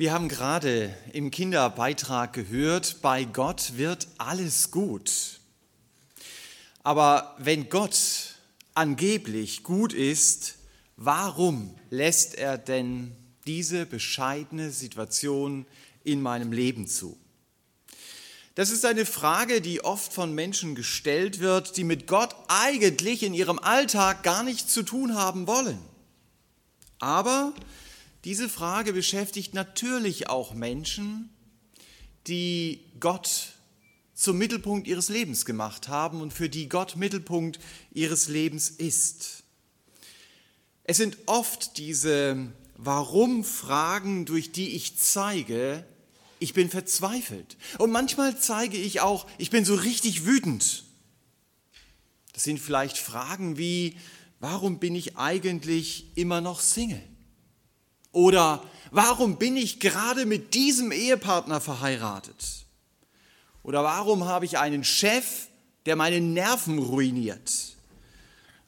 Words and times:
Wir 0.00 0.14
haben 0.14 0.30
gerade 0.30 0.96
im 1.12 1.30
Kinderbeitrag 1.30 2.32
gehört, 2.32 3.02
bei 3.02 3.24
Gott 3.24 3.76
wird 3.76 4.08
alles 4.16 4.70
gut. 4.70 5.40
Aber 6.82 7.36
wenn 7.36 7.68
Gott 7.68 8.36
angeblich 8.72 9.62
gut 9.62 9.92
ist, 9.92 10.54
warum 10.96 11.74
lässt 11.90 12.34
er 12.34 12.56
denn 12.56 13.14
diese 13.46 13.84
bescheidene 13.84 14.70
Situation 14.70 15.66
in 16.02 16.22
meinem 16.22 16.50
Leben 16.50 16.86
zu? 16.86 17.18
Das 18.54 18.70
ist 18.70 18.86
eine 18.86 19.04
Frage, 19.04 19.60
die 19.60 19.84
oft 19.84 20.14
von 20.14 20.34
Menschen 20.34 20.74
gestellt 20.74 21.40
wird, 21.40 21.76
die 21.76 21.84
mit 21.84 22.06
Gott 22.06 22.34
eigentlich 22.48 23.22
in 23.22 23.34
ihrem 23.34 23.58
Alltag 23.58 24.22
gar 24.22 24.44
nichts 24.44 24.72
zu 24.72 24.82
tun 24.82 25.14
haben 25.14 25.46
wollen. 25.46 25.78
Aber 27.00 27.52
diese 28.24 28.48
Frage 28.48 28.92
beschäftigt 28.92 29.54
natürlich 29.54 30.28
auch 30.28 30.54
Menschen, 30.54 31.30
die 32.26 32.84
Gott 33.00 33.52
zum 34.14 34.36
Mittelpunkt 34.36 34.86
ihres 34.86 35.08
Lebens 35.08 35.46
gemacht 35.46 35.88
haben 35.88 36.20
und 36.20 36.32
für 36.34 36.50
die 36.50 36.68
Gott 36.68 36.96
Mittelpunkt 36.96 37.58
ihres 37.92 38.28
Lebens 38.28 38.68
ist. 38.68 39.42
Es 40.84 40.98
sind 40.98 41.16
oft 41.24 41.78
diese 41.78 42.52
Warum-Fragen, 42.76 44.26
durch 44.26 44.52
die 44.52 44.74
ich 44.74 44.98
zeige, 44.98 45.84
ich 46.38 46.52
bin 46.52 46.68
verzweifelt. 46.68 47.56
Und 47.78 47.90
manchmal 47.90 48.38
zeige 48.38 48.76
ich 48.76 49.00
auch, 49.00 49.26
ich 49.38 49.50
bin 49.50 49.64
so 49.64 49.74
richtig 49.74 50.26
wütend. 50.26 50.84
Das 52.34 52.42
sind 52.42 52.58
vielleicht 52.58 52.98
Fragen 52.98 53.56
wie, 53.56 53.96
warum 54.40 54.78
bin 54.78 54.94
ich 54.94 55.16
eigentlich 55.16 56.06
immer 56.16 56.40
noch 56.40 56.60
Single? 56.60 57.02
Oder 58.12 58.64
warum 58.90 59.36
bin 59.38 59.56
ich 59.56 59.80
gerade 59.80 60.26
mit 60.26 60.54
diesem 60.54 60.92
Ehepartner 60.92 61.60
verheiratet? 61.60 62.66
Oder 63.62 63.84
warum 63.84 64.24
habe 64.24 64.44
ich 64.44 64.58
einen 64.58 64.84
Chef, 64.84 65.48
der 65.86 65.96
meine 65.96 66.20
Nerven 66.20 66.78
ruiniert? 66.78 67.76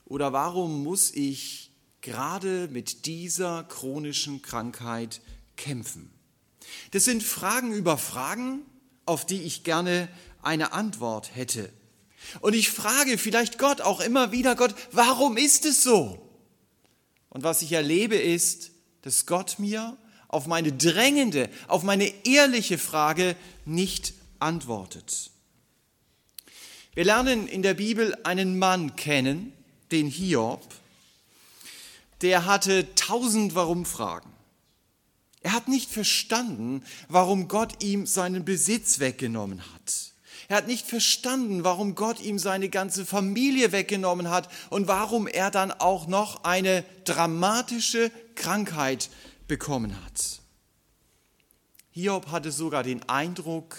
Oder 0.07 0.33
warum 0.33 0.83
muss 0.83 1.11
ich 1.13 1.71
gerade 2.01 2.69
mit 2.69 3.07
dieser 3.07 3.65
chronischen 3.65 4.43
Krankheit 4.43 5.21
kämpfen? 5.57 6.11
Das 6.91 7.05
sind 7.05 7.23
Fragen 7.23 7.73
über 7.73 7.99
Fragen, 7.99 8.61
auf 9.07 9.27
die 9.27 9.43
ich 9.43 9.65
gerne 9.65 10.09
eine 10.43 10.73
Antwort 10.73 11.35
hätte. 11.35 11.73
Und 12.41 12.55
ich 12.55 12.71
frage 12.71 13.19
vielleicht 13.19 13.59
Gott 13.59 13.81
auch 13.81 14.01
immer 14.01 14.33
wieder, 14.33 14.55
Gott, 14.55 14.75
warum 14.93 15.37
ist 15.37 15.65
es 15.65 15.83
so? 15.83 16.19
Und 17.31 17.43
was 17.43 17.63
ich 17.63 17.73
erlebe 17.73 18.17
ist, 18.17 18.71
dass 19.03 19.27
Gott 19.27 19.59
mir 19.59 19.97
auf 20.29 20.47
meine 20.47 20.73
drängende, 20.73 21.51
auf 21.69 21.83
meine 21.83 22.13
ehrliche 22.25 22.79
Frage 22.79 23.37
nicht 23.65 24.15
antwortet. 24.39 25.31
Wir 26.95 27.05
lernen 27.05 27.49
in 27.49 27.63
der 27.63 27.75
Bibel 27.75 28.17
einen 28.25 28.59
Mann 28.59 28.97
kennen, 28.97 29.53
den 29.91 30.09
Hiob, 30.09 30.63
der 32.23 32.47
hatte 32.47 32.95
tausend 32.95 33.55
Warum-Fragen. 33.55 34.31
Er 35.41 35.53
hat 35.53 35.69
nicht 35.69 35.91
verstanden, 35.91 36.85
warum 37.09 37.49
Gott 37.49 37.83
ihm 37.83 38.07
seinen 38.07 38.45
Besitz 38.45 39.01
weggenommen 39.01 39.61
hat. 39.75 40.12
Er 40.53 40.59
hat 40.59 40.67
nicht 40.67 40.87
verstanden, 40.87 41.65
warum 41.65 41.95
Gott 41.95 42.21
ihm 42.21 42.39
seine 42.39 42.69
ganze 42.69 43.07
Familie 43.07 43.73
weggenommen 43.73 44.29
hat 44.29 44.51
und 44.69 44.87
warum 44.87 45.27
er 45.27 45.51
dann 45.51 45.71
auch 45.71 46.07
noch 46.09 46.45
eine 46.45 46.85
dramatische 47.05 48.11
Krankheit 48.35 49.09
bekommen 49.49 49.97
hat. 50.05 50.43
Hiob 51.93 52.31
hatte 52.31 52.53
sogar 52.53 52.83
den 52.83 53.03
Eindruck, 53.09 53.79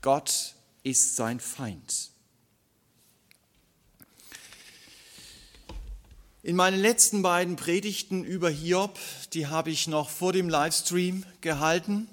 Gott 0.00 0.54
ist 0.82 1.14
sein 1.14 1.40
Feind. 1.40 2.08
In 6.42 6.56
meinen 6.56 6.80
letzten 6.80 7.20
beiden 7.20 7.56
Predigten 7.56 8.24
über 8.24 8.48
Hiob, 8.48 8.98
die 9.34 9.48
habe 9.48 9.70
ich 9.70 9.88
noch 9.88 10.08
vor 10.08 10.32
dem 10.32 10.48
Livestream 10.48 11.26
gehalten, 11.42 12.08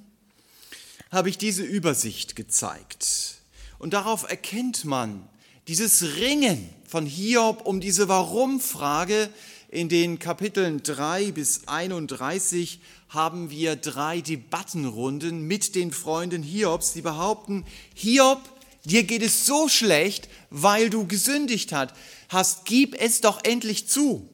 habe 1.11 1.29
ich 1.29 1.38
diese 1.38 1.63
Übersicht 1.63 2.35
gezeigt. 2.35 3.41
Und 3.81 3.93
darauf 3.93 4.29
erkennt 4.29 4.85
man 4.85 5.27
dieses 5.67 6.15
Ringen 6.17 6.69
von 6.87 7.07
Hiob 7.07 7.65
um 7.65 7.81
diese 7.81 8.07
Warum-Frage, 8.07 9.27
in 9.69 9.89
den 9.89 10.19
Kapiteln 10.19 10.83
3 10.83 11.31
bis 11.31 11.67
31 11.67 12.79
haben 13.09 13.49
wir 13.49 13.75
drei 13.75 14.21
Debattenrunden 14.21 15.47
mit 15.47 15.73
den 15.73 15.91
Freunden 15.91 16.43
Hiobs, 16.43 16.93
die 16.93 17.01
behaupten, 17.01 17.65
Hiob, 17.95 18.47
dir 18.85 19.01
geht 19.01 19.23
es 19.23 19.47
so 19.47 19.67
schlecht, 19.67 20.29
weil 20.51 20.91
du 20.91 21.07
gesündigt 21.07 21.73
hast. 21.73 22.65
Gib 22.65 23.01
es 23.01 23.21
doch 23.21 23.43
endlich 23.43 23.87
zu. 23.87 24.29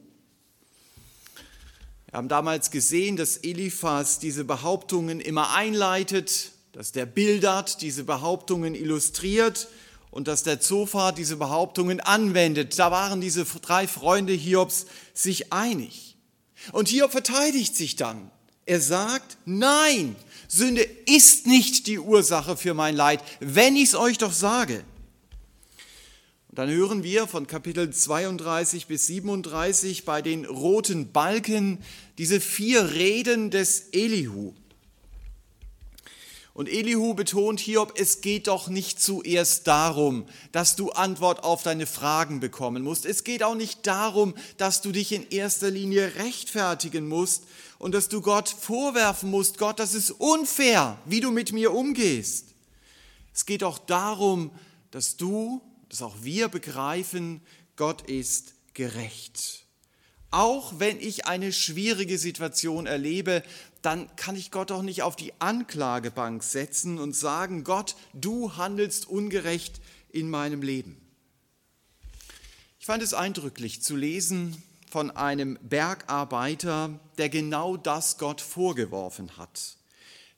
Wir 2.07 2.17
haben 2.17 2.27
damals 2.27 2.69
gesehen, 2.69 3.15
dass 3.15 3.37
Eliphas 3.37 4.19
diese 4.19 4.43
Behauptungen 4.43 5.21
immer 5.21 5.53
einleitet, 5.55 6.51
dass 6.77 6.91
der 6.91 7.07
Bildert 7.07 7.81
diese 7.81 8.03
Behauptungen 8.03 8.75
illustriert 8.75 9.67
und 10.11 10.27
dass 10.27 10.43
der 10.43 10.61
Zophar 10.61 11.11
diese 11.11 11.37
Behauptungen 11.37 11.99
anwendet. 11.99 12.77
Da 12.77 12.91
waren 12.91 13.19
diese 13.19 13.45
drei 13.45 13.87
Freunde 13.87 14.33
Hiobs 14.33 14.85
sich 15.11 15.51
einig. 15.51 16.17
Und 16.73 16.89
Hiob 16.89 17.09
verteidigt 17.09 17.75
sich 17.75 17.95
dann. 17.95 18.29
Er 18.67 18.79
sagt, 18.79 19.39
nein, 19.45 20.15
Sünde 20.47 20.83
ist 21.07 21.47
nicht 21.47 21.87
die 21.87 21.97
Ursache 21.97 22.55
für 22.55 22.75
mein 22.75 22.95
Leid, 22.95 23.23
wenn 23.39 23.75
ich 23.75 23.85
es 23.85 23.95
euch 23.95 24.19
doch 24.19 24.31
sage. 24.33 24.83
Und 26.49 26.59
dann 26.59 26.69
hören 26.69 27.01
wir 27.01 27.25
von 27.25 27.47
Kapitel 27.47 27.89
32 27.89 28.85
bis 28.85 29.07
37 29.07 30.05
bei 30.05 30.21
den 30.21 30.45
roten 30.45 31.11
Balken 31.11 31.79
diese 32.19 32.39
vier 32.39 32.91
Reden 32.91 33.49
des 33.49 33.89
Elihu. 33.93 34.53
Und 36.57 36.69
Elihu 36.69 37.13
betont 37.13 37.59
Hiob, 37.59 37.93
es 37.99 38.21
geht 38.21 38.47
doch 38.47 38.67
nicht 38.67 38.99
zuerst 38.99 39.67
darum, 39.67 40.25
dass 40.51 40.75
du 40.75 40.89
Antwort 40.89 41.43
auf 41.43 41.61
deine 41.61 41.85
Fragen 41.85 42.39
bekommen 42.39 42.81
musst. 42.81 43.05
Es 43.05 43.23
geht 43.23 43.43
auch 43.43 43.53
nicht 43.53 43.85
darum, 43.85 44.33
dass 44.57 44.81
du 44.81 44.91
dich 44.91 45.11
in 45.11 45.29
erster 45.29 45.69
Linie 45.69 46.15
rechtfertigen 46.15 47.07
musst 47.07 47.43
und 47.77 47.93
dass 47.93 48.09
du 48.09 48.21
Gott 48.21 48.49
vorwerfen 48.49 49.29
musst, 49.29 49.59
Gott, 49.59 49.77
das 49.77 49.93
ist 49.93 50.09
unfair, 50.09 50.97
wie 51.05 51.19
du 51.19 51.29
mit 51.29 51.53
mir 51.53 51.75
umgehst. 51.75 52.55
Es 53.35 53.45
geht 53.45 53.63
auch 53.63 53.77
darum, 53.77 54.49
dass 54.89 55.15
du, 55.15 55.61
dass 55.89 56.01
auch 56.01 56.15
wir 56.23 56.47
begreifen, 56.47 57.39
Gott 57.75 58.09
ist 58.09 58.55
gerecht. 58.73 59.67
Auch 60.31 60.79
wenn 60.79 60.99
ich 60.99 61.25
eine 61.25 61.53
schwierige 61.53 62.17
Situation 62.17 62.85
erlebe, 62.85 63.43
dann 63.87 64.13
kann 64.17 64.35
ich 64.35 64.51
Gott 64.51 64.69
auch 64.73 64.81
nicht 64.81 65.01
auf 65.01 65.15
die 65.15 65.31
Anklagebank 65.39 66.43
setzen 66.43 66.99
und 66.99 67.15
sagen, 67.15 67.63
Gott, 67.63 67.95
du 68.13 68.57
handelst 68.57 69.07
ungerecht 69.07 69.79
in 70.09 70.29
meinem 70.29 70.61
Leben. 70.61 71.01
Ich 72.81 72.85
fand 72.85 73.01
es 73.01 73.13
eindrücklich 73.13 73.81
zu 73.81 73.95
lesen 73.95 74.61
von 74.91 75.09
einem 75.09 75.57
Bergarbeiter, 75.61 76.99
der 77.17 77.29
genau 77.29 77.77
das 77.77 78.17
Gott 78.17 78.41
vorgeworfen 78.41 79.37
hat. 79.37 79.77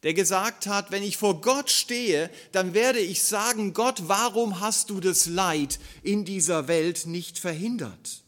Der 0.04 0.14
gesagt 0.14 0.68
hat, 0.68 0.92
wenn 0.92 1.02
ich 1.02 1.18
vor 1.18 1.42
Gott 1.42 1.72
stehe, 1.72 2.30
dann 2.52 2.76
werde 2.76 3.00
ich 3.00 3.24
sagen, 3.24 3.74
Gott, 3.74 4.04
warum 4.06 4.60
hast 4.60 4.92
du 4.92 5.00
das 5.00 5.26
Leid 5.26 5.80
in 6.04 6.24
dieser 6.24 6.68
Welt 6.68 7.08
nicht 7.08 7.40
verhindert? 7.40 8.22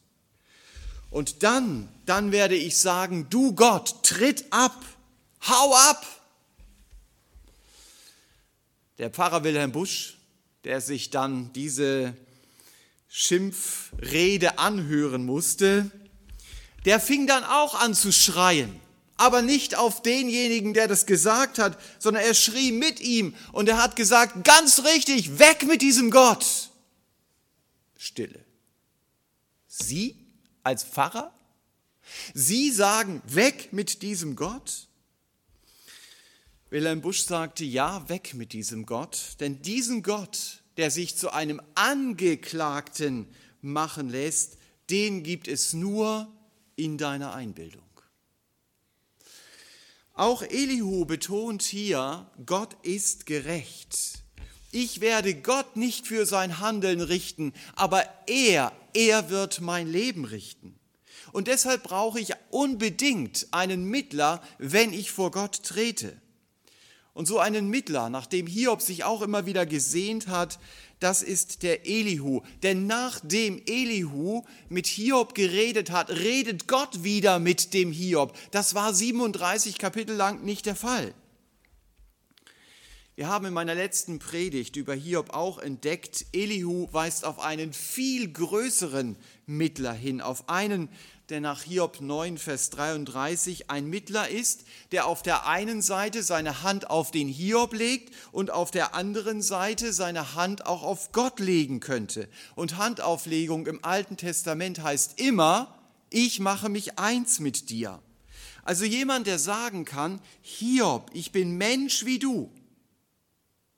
Und 1.11 1.43
dann, 1.43 1.89
dann 2.07 2.31
werde 2.31 2.55
ich 2.55 2.77
sagen, 2.77 3.27
du 3.29 3.53
Gott, 3.53 4.01
tritt 4.01 4.45
ab, 4.49 4.83
hau 5.47 5.73
ab. 5.73 6.05
Der 8.97 9.09
Pfarrer 9.09 9.43
Wilhelm 9.43 9.71
Busch, 9.71 10.17
der 10.63 10.81
sich 10.81 11.09
dann 11.09 11.51
diese 11.53 12.15
Schimpfrede 13.07 14.59
anhören 14.59 15.25
musste, 15.25 15.89
der 16.85 16.99
fing 16.99 17.27
dann 17.27 17.43
auch 17.43 17.75
an 17.75 17.93
zu 17.93 18.11
schreien, 18.11 18.79
aber 19.17 19.41
nicht 19.41 19.75
auf 19.75 20.01
denjenigen, 20.01 20.73
der 20.73 20.87
das 20.87 21.05
gesagt 21.05 21.59
hat, 21.59 21.77
sondern 21.99 22.23
er 22.23 22.33
schrie 22.33 22.71
mit 22.71 22.99
ihm 23.01 23.35
und 23.51 23.69
er 23.69 23.81
hat 23.81 23.95
gesagt, 23.95 24.43
ganz 24.43 24.83
richtig, 24.83 25.39
weg 25.39 25.63
mit 25.67 25.81
diesem 25.81 26.09
Gott. 26.11 26.69
Stille. 27.97 28.43
Sie 29.67 30.15
als 30.63 30.83
Pfarrer? 30.83 31.33
Sie 32.33 32.71
sagen, 32.71 33.21
weg 33.25 33.73
mit 33.73 34.01
diesem 34.01 34.35
Gott? 34.35 34.87
Wilhelm 36.71 37.01
Busch 37.01 37.23
sagte, 37.23 37.65
ja, 37.65 38.07
weg 38.07 38.33
mit 38.33 38.53
diesem 38.53 38.85
Gott, 38.85 39.35
denn 39.41 39.61
diesen 39.61 40.03
Gott, 40.03 40.63
der 40.77 40.89
sich 40.89 41.17
zu 41.17 41.33
einem 41.33 41.61
Angeklagten 41.75 43.27
machen 43.61 44.09
lässt, 44.09 44.57
den 44.89 45.21
gibt 45.21 45.49
es 45.49 45.73
nur 45.73 46.31
in 46.77 46.97
deiner 46.97 47.33
Einbildung. 47.33 47.83
Auch 50.13 50.43
Elihu 50.43 51.03
betont 51.03 51.61
hier, 51.61 52.31
Gott 52.45 52.77
ist 52.83 53.25
gerecht. 53.25 54.23
Ich 54.71 55.01
werde 55.01 55.35
Gott 55.35 55.75
nicht 55.75 56.07
für 56.07 56.25
sein 56.25 56.59
Handeln 56.59 57.01
richten, 57.01 57.51
aber 57.75 58.05
er, 58.27 58.71
er 58.93 59.29
wird 59.29 59.59
mein 59.59 59.91
Leben 59.91 60.23
richten. 60.23 60.79
Und 61.33 61.49
deshalb 61.49 61.83
brauche 61.83 62.21
ich 62.21 62.31
unbedingt 62.49 63.47
einen 63.51 63.83
Mittler, 63.83 64.41
wenn 64.57 64.93
ich 64.93 65.11
vor 65.11 65.31
Gott 65.31 65.63
trete. 65.63 66.21
Und 67.13 67.27
so 67.27 67.39
einen 67.39 67.69
Mittler, 67.69 68.09
nachdem 68.09 68.47
Hiob 68.47 68.81
sich 68.81 69.03
auch 69.03 69.21
immer 69.21 69.45
wieder 69.45 69.65
gesehnt 69.65 70.27
hat, 70.27 70.59
das 71.01 71.23
ist 71.23 71.63
der 71.63 71.85
Elihu. 71.85 72.41
Denn 72.63 72.87
nachdem 72.87 73.61
Elihu 73.65 74.43
mit 74.69 74.87
Hiob 74.87 75.33
geredet 75.33 75.91
hat, 75.91 76.09
redet 76.09 76.67
Gott 76.67 77.03
wieder 77.03 77.39
mit 77.39 77.73
dem 77.73 77.91
Hiob. 77.91 78.37
Das 78.51 78.75
war 78.75 78.93
37 78.93 79.77
Kapitel 79.77 80.15
lang 80.15 80.43
nicht 80.45 80.65
der 80.65 80.75
Fall. 80.75 81.13
Wir 83.15 83.27
haben 83.27 83.45
in 83.45 83.53
meiner 83.53 83.75
letzten 83.75 84.19
Predigt 84.19 84.77
über 84.77 84.93
Hiob 84.93 85.33
auch 85.33 85.59
entdeckt, 85.59 86.25
Elihu 86.31 86.87
weist 86.91 87.25
auf 87.25 87.39
einen 87.39 87.73
viel 87.73 88.31
größeren 88.31 89.17
Mittler 89.45 89.93
hin, 89.93 90.21
auf 90.21 90.47
einen, 90.49 90.87
der 91.31 91.41
nach 91.41 91.63
Hiob 91.63 92.01
9, 92.01 92.37
Vers 92.37 92.69
33 92.71 93.69
ein 93.69 93.87
Mittler 93.87 94.27
ist, 94.27 94.65
der 94.91 95.07
auf 95.07 95.23
der 95.23 95.47
einen 95.47 95.81
Seite 95.81 96.23
seine 96.23 96.61
Hand 96.61 96.89
auf 96.89 97.09
den 97.09 97.29
Hiob 97.29 97.73
legt 97.73 98.13
und 98.33 98.51
auf 98.51 98.69
der 98.69 98.93
anderen 98.93 99.41
Seite 99.41 99.93
seine 99.93 100.35
Hand 100.35 100.65
auch 100.65 100.83
auf 100.83 101.13
Gott 101.13 101.39
legen 101.39 101.79
könnte. 101.79 102.27
Und 102.55 102.77
Handauflegung 102.77 103.65
im 103.65 103.83
Alten 103.83 104.17
Testament 104.17 104.83
heißt 104.83 105.19
immer, 105.21 105.79
ich 106.09 106.41
mache 106.41 106.67
mich 106.67 106.99
eins 106.99 107.39
mit 107.39 107.69
dir. 107.69 108.01
Also 108.63 108.83
jemand, 108.83 109.25
der 109.25 109.39
sagen 109.39 109.85
kann, 109.85 110.19
Hiob, 110.41 111.09
ich 111.13 111.31
bin 111.31 111.57
Mensch 111.57 112.05
wie 112.05 112.19
du. 112.19 112.51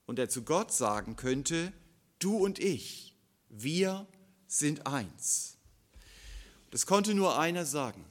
Und 0.06 0.18
der 0.18 0.28
zu 0.28 0.42
Gott 0.42 0.72
sagen 0.72 1.14
könnte, 1.14 1.72
du 2.18 2.36
und 2.36 2.58
ich, 2.58 3.14
wir 3.48 4.08
sind 4.48 4.88
eins. 4.88 5.53
Das 6.74 6.86
konnte 6.86 7.14
nur 7.14 7.38
einer 7.38 7.64
sagen. 7.64 8.04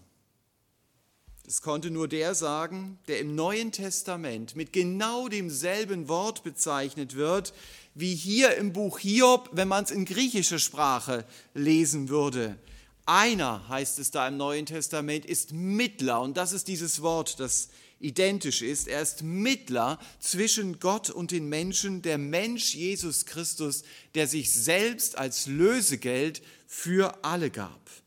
Das 1.43 1.61
konnte 1.61 1.91
nur 1.91 2.07
der 2.07 2.33
sagen, 2.33 2.97
der 3.09 3.19
im 3.19 3.35
Neuen 3.35 3.73
Testament 3.73 4.55
mit 4.55 4.71
genau 4.71 5.27
demselben 5.27 6.07
Wort 6.07 6.45
bezeichnet 6.45 7.15
wird, 7.15 7.53
wie 7.93 8.15
hier 8.15 8.55
im 8.55 8.71
Buch 8.71 8.99
Hiob, 8.99 9.49
wenn 9.51 9.67
man 9.67 9.83
es 9.83 9.91
in 9.91 10.05
griechischer 10.05 10.59
Sprache 10.59 11.25
lesen 11.53 12.07
würde. 12.07 12.57
Einer, 13.05 13.67
heißt 13.67 13.99
es 13.99 14.11
da 14.11 14.29
im 14.29 14.37
Neuen 14.37 14.65
Testament, 14.65 15.25
ist 15.25 15.51
Mittler. 15.51 16.21
Und 16.21 16.37
das 16.37 16.53
ist 16.53 16.69
dieses 16.69 17.01
Wort, 17.01 17.41
das 17.41 17.67
identisch 17.99 18.61
ist. 18.61 18.87
Er 18.87 19.01
ist 19.01 19.23
Mittler 19.23 19.99
zwischen 20.21 20.79
Gott 20.79 21.09
und 21.09 21.31
den 21.31 21.49
Menschen, 21.49 22.01
der 22.01 22.17
Mensch 22.17 22.75
Jesus 22.75 23.25
Christus, 23.25 23.83
der 24.15 24.25
sich 24.25 24.53
selbst 24.53 25.17
als 25.17 25.47
Lösegeld 25.47 26.41
für 26.65 27.25
alle 27.25 27.49
gab. 27.49 28.02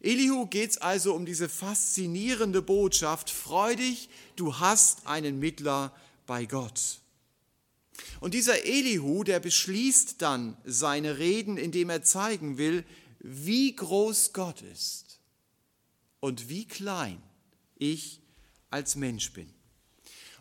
Elihu 0.00 0.46
geht 0.46 0.70
es 0.70 0.78
also 0.78 1.14
um 1.14 1.26
diese 1.26 1.48
faszinierende 1.48 2.62
Botschaft, 2.62 3.30
freu 3.30 3.74
dich, 3.74 4.08
du 4.36 4.58
hast 4.58 5.06
einen 5.06 5.40
Mittler 5.40 5.92
bei 6.26 6.46
Gott. 6.46 7.00
Und 8.20 8.34
dieser 8.34 8.64
Elihu, 8.64 9.24
der 9.24 9.40
beschließt 9.40 10.22
dann 10.22 10.56
seine 10.64 11.18
Reden, 11.18 11.56
indem 11.56 11.90
er 11.90 12.02
zeigen 12.02 12.58
will, 12.58 12.84
wie 13.18 13.74
groß 13.74 14.32
Gott 14.32 14.62
ist 14.62 15.18
und 16.20 16.48
wie 16.48 16.64
klein 16.64 17.20
ich 17.76 18.20
als 18.70 18.96
Mensch 18.96 19.32
bin. 19.32 19.52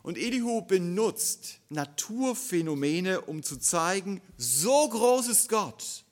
Und 0.04 0.18
Elihu 0.18 0.62
benutzt 0.62 1.60
Naturphänomene, 1.70 3.22
um 3.22 3.44
zu 3.44 3.58
zeigen, 3.58 4.22
so 4.38 4.88
groß 4.88 5.28
ist 5.28 5.50
Gott 5.50 6.06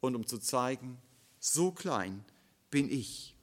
und 0.00 0.16
um 0.16 0.26
zu 0.26 0.38
zeigen, 0.38 0.98
so 1.40 1.72
klein 1.72 2.24
bin 2.70 2.90
ich. 2.90 3.34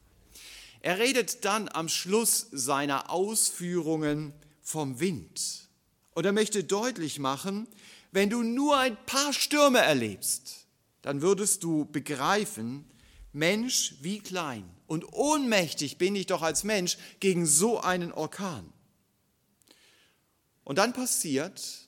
Er 0.80 1.00
redet 1.00 1.44
dann 1.44 1.68
am 1.68 1.90
Schluss 1.90 2.48
seiner 2.52 3.10
Ausführungen 3.10 4.32
vom 4.62 5.00
Wind. 5.00 5.68
Und 6.14 6.26
er 6.26 6.32
möchte 6.32 6.64
deutlich 6.64 7.20
machen, 7.20 7.68
wenn 8.12 8.30
du 8.30 8.42
nur 8.42 8.78
ein 8.78 8.98
paar 9.06 9.34
Stürme 9.34 9.80
erlebst, 9.80 10.66
dann 11.02 11.22
würdest 11.22 11.64
du 11.64 11.86
begreifen, 11.86 12.86
Mensch, 13.34 13.96
wie 14.02 14.20
klein 14.20 14.64
und 14.88 15.14
ohnmächtig 15.14 15.98
bin 15.98 16.16
ich 16.16 16.26
doch 16.26 16.42
als 16.42 16.64
Mensch 16.64 16.98
gegen 17.20 17.46
so 17.46 17.80
einen 17.80 18.12
Orkan. 18.12 18.72
Und 20.64 20.78
dann 20.78 20.94
passiert, 20.94 21.87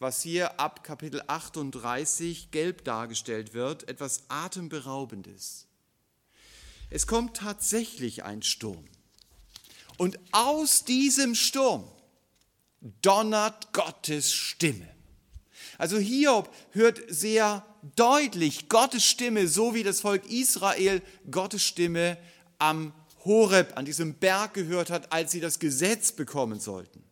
was 0.00 0.22
hier 0.22 0.58
ab 0.58 0.82
Kapitel 0.82 1.22
38 1.26 2.50
gelb 2.50 2.84
dargestellt 2.84 3.52
wird, 3.52 3.86
etwas 3.86 4.24
Atemberaubendes. 4.28 5.66
Es 6.88 7.06
kommt 7.06 7.36
tatsächlich 7.36 8.24
ein 8.24 8.42
Sturm. 8.42 8.88
Und 9.98 10.18
aus 10.32 10.84
diesem 10.84 11.34
Sturm 11.34 11.84
donnert 13.02 13.74
Gottes 13.74 14.32
Stimme. 14.32 14.88
Also 15.76 15.98
Hiob 15.98 16.50
hört 16.70 17.02
sehr 17.08 17.64
deutlich 17.94 18.70
Gottes 18.70 19.04
Stimme, 19.04 19.48
so 19.48 19.74
wie 19.74 19.82
das 19.82 20.00
Volk 20.00 20.30
Israel 20.30 21.02
Gottes 21.30 21.62
Stimme 21.62 22.16
am 22.58 22.94
Horeb, 23.24 23.76
an 23.76 23.84
diesem 23.84 24.14
Berg 24.14 24.54
gehört 24.54 24.88
hat, 24.88 25.12
als 25.12 25.32
sie 25.32 25.40
das 25.40 25.58
Gesetz 25.58 26.12
bekommen 26.12 26.58
sollten. 26.58 27.04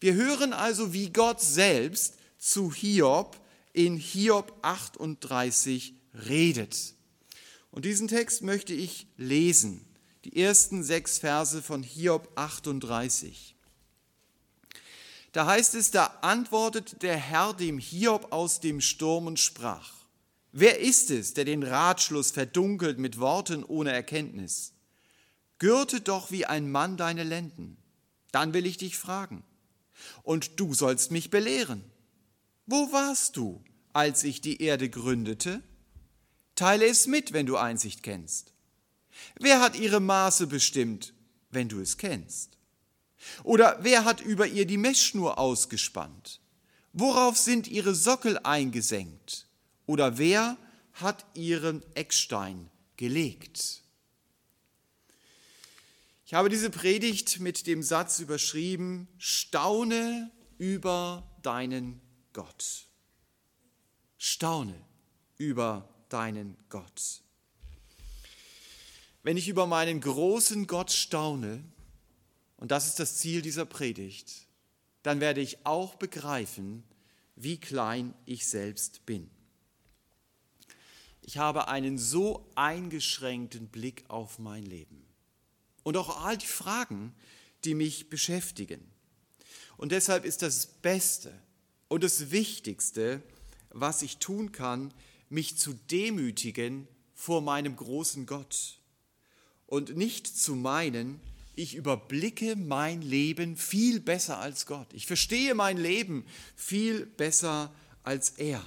Wir 0.00 0.14
hören 0.14 0.52
also, 0.52 0.92
wie 0.92 1.10
Gott 1.10 1.40
selbst 1.40 2.14
zu 2.38 2.72
Hiob 2.72 3.36
in 3.72 3.96
Hiob 3.96 4.56
38 4.62 5.94
redet. 6.28 6.94
Und 7.70 7.84
diesen 7.84 8.08
Text 8.08 8.42
möchte 8.42 8.72
ich 8.72 9.06
lesen, 9.16 9.84
die 10.24 10.40
ersten 10.40 10.82
sechs 10.82 11.18
Verse 11.18 11.62
von 11.62 11.82
Hiob 11.82 12.30
38. 12.36 13.54
Da 15.32 15.46
heißt 15.46 15.74
es, 15.74 15.90
da 15.90 16.06
antwortete 16.22 16.96
der 16.96 17.16
Herr 17.16 17.52
dem 17.52 17.78
Hiob 17.78 18.32
aus 18.32 18.60
dem 18.60 18.80
Sturm 18.80 19.26
und 19.26 19.38
sprach, 19.38 19.92
wer 20.52 20.80
ist 20.80 21.10
es, 21.10 21.34
der 21.34 21.44
den 21.44 21.62
Ratschluss 21.62 22.30
verdunkelt 22.30 22.98
mit 22.98 23.20
Worten 23.20 23.62
ohne 23.64 23.92
Erkenntnis? 23.92 24.72
Gürte 25.58 26.00
doch 26.00 26.30
wie 26.30 26.46
ein 26.46 26.70
Mann 26.70 26.96
deine 26.96 27.24
Lenden, 27.24 27.76
dann 28.32 28.54
will 28.54 28.66
ich 28.66 28.78
dich 28.78 28.96
fragen, 28.96 29.44
und 30.22 30.60
du 30.60 30.74
sollst 30.74 31.10
mich 31.10 31.30
belehren. 31.30 31.84
Wo 32.66 32.92
warst 32.92 33.36
du, 33.36 33.62
als 33.92 34.24
ich 34.24 34.40
die 34.40 34.62
Erde 34.62 34.90
gründete? 34.90 35.62
Teile 36.54 36.86
es 36.86 37.06
mit, 37.06 37.32
wenn 37.32 37.46
du 37.46 37.56
Einsicht 37.56 38.02
kennst. 38.02 38.52
Wer 39.38 39.60
hat 39.60 39.78
ihre 39.78 40.00
Maße 40.00 40.46
bestimmt, 40.46 41.14
wenn 41.50 41.68
du 41.68 41.80
es 41.80 41.96
kennst? 41.96 42.58
Oder 43.42 43.78
wer 43.82 44.04
hat 44.04 44.20
über 44.20 44.46
ihr 44.46 44.66
die 44.66 44.76
Messschnur 44.76 45.38
ausgespannt? 45.38 46.40
Worauf 46.92 47.36
sind 47.36 47.68
ihre 47.68 47.94
Sockel 47.94 48.38
eingesenkt? 48.38 49.46
Oder 49.86 50.18
wer 50.18 50.56
hat 50.94 51.24
ihren 51.34 51.82
Eckstein 51.94 52.70
gelegt? 52.96 53.82
Ich 56.28 56.34
habe 56.34 56.50
diese 56.50 56.68
Predigt 56.68 57.40
mit 57.40 57.66
dem 57.66 57.82
Satz 57.82 58.18
überschrieben, 58.18 59.08
staune 59.16 60.30
über 60.58 61.26
deinen 61.40 62.02
Gott. 62.34 62.86
Staune 64.18 64.74
über 65.38 65.88
deinen 66.10 66.58
Gott. 66.68 67.22
Wenn 69.22 69.38
ich 69.38 69.48
über 69.48 69.66
meinen 69.66 70.02
großen 70.02 70.66
Gott 70.66 70.90
staune, 70.92 71.64
und 72.58 72.72
das 72.72 72.88
ist 72.88 73.00
das 73.00 73.16
Ziel 73.16 73.40
dieser 73.40 73.64
Predigt, 73.64 74.48
dann 75.02 75.20
werde 75.20 75.40
ich 75.40 75.64
auch 75.64 75.94
begreifen, 75.94 76.82
wie 77.36 77.56
klein 77.56 78.12
ich 78.26 78.46
selbst 78.46 79.06
bin. 79.06 79.30
Ich 81.22 81.38
habe 81.38 81.68
einen 81.68 81.96
so 81.96 82.50
eingeschränkten 82.54 83.68
Blick 83.68 84.04
auf 84.08 84.38
mein 84.38 84.66
Leben 84.66 85.07
und 85.88 85.96
auch 85.96 86.22
all 86.22 86.36
die 86.36 86.46
Fragen, 86.46 87.14
die 87.64 87.72
mich 87.72 88.10
beschäftigen. 88.10 88.90
Und 89.78 89.90
deshalb 89.90 90.26
ist 90.26 90.42
das 90.42 90.66
Beste 90.66 91.32
und 91.88 92.04
das 92.04 92.30
Wichtigste, 92.30 93.22
was 93.70 94.02
ich 94.02 94.18
tun 94.18 94.52
kann, 94.52 94.92
mich 95.30 95.56
zu 95.56 95.72
demütigen 95.72 96.86
vor 97.14 97.40
meinem 97.40 97.74
großen 97.74 98.26
Gott 98.26 98.80
und 99.64 99.96
nicht 99.96 100.26
zu 100.26 100.56
meinen, 100.56 101.22
ich 101.54 101.74
überblicke 101.74 102.54
mein 102.54 103.00
Leben 103.00 103.56
viel 103.56 103.98
besser 103.98 104.40
als 104.40 104.66
Gott. 104.66 104.92
Ich 104.92 105.06
verstehe 105.06 105.54
mein 105.54 105.78
Leben 105.78 106.26
viel 106.54 107.06
besser 107.06 107.74
als 108.02 108.32
er. 108.36 108.62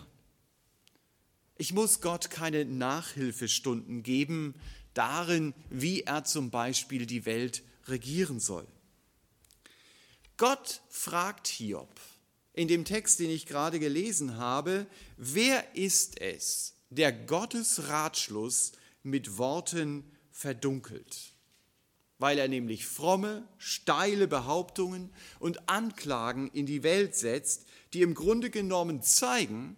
Ich 1.60 1.72
muss 1.72 2.01
Gott 2.01 2.32
keine 2.32 2.66
Nachhilfestunden 2.66 4.01
geben 4.01 4.56
darin, 4.93 5.53
wie 5.69 6.01
er 6.01 6.24
zum 6.24 6.50
Beispiel 6.50 7.05
die 7.05 7.25
Welt 7.25 7.63
regieren 7.88 8.39
soll. 8.39 8.67
Gott 10.38 10.81
fragt 10.89 11.48
Hiob 11.48 12.00
in 12.53 12.67
dem 12.67 12.86
Text, 12.86 13.19
den 13.19 13.29
ich 13.29 13.45
gerade 13.45 13.79
gelesen 13.79 14.38
habe, 14.38 14.86
wer 15.17 15.75
ist 15.75 16.19
es, 16.19 16.75
der 16.89 17.12
Gottes 17.12 17.88
Ratschluss 17.88 18.74
mit 19.03 19.38
Worten 19.38 20.03
verdunkelt? 20.31 21.33
Weil 22.17 22.38
er 22.38 22.48
nämlich 22.48 22.86
fromme, 22.86 23.48
steile 23.57 24.27
Behauptungen 24.27 25.12
und 25.39 25.69
Anklagen 25.69 26.50
in 26.51 26.65
die 26.65 26.83
Welt 26.83 27.15
setzt, 27.15 27.65
die 27.93 28.01
im 28.01 28.13
Grunde 28.13 28.50
genommen 28.50 29.01
zeigen, 29.01 29.77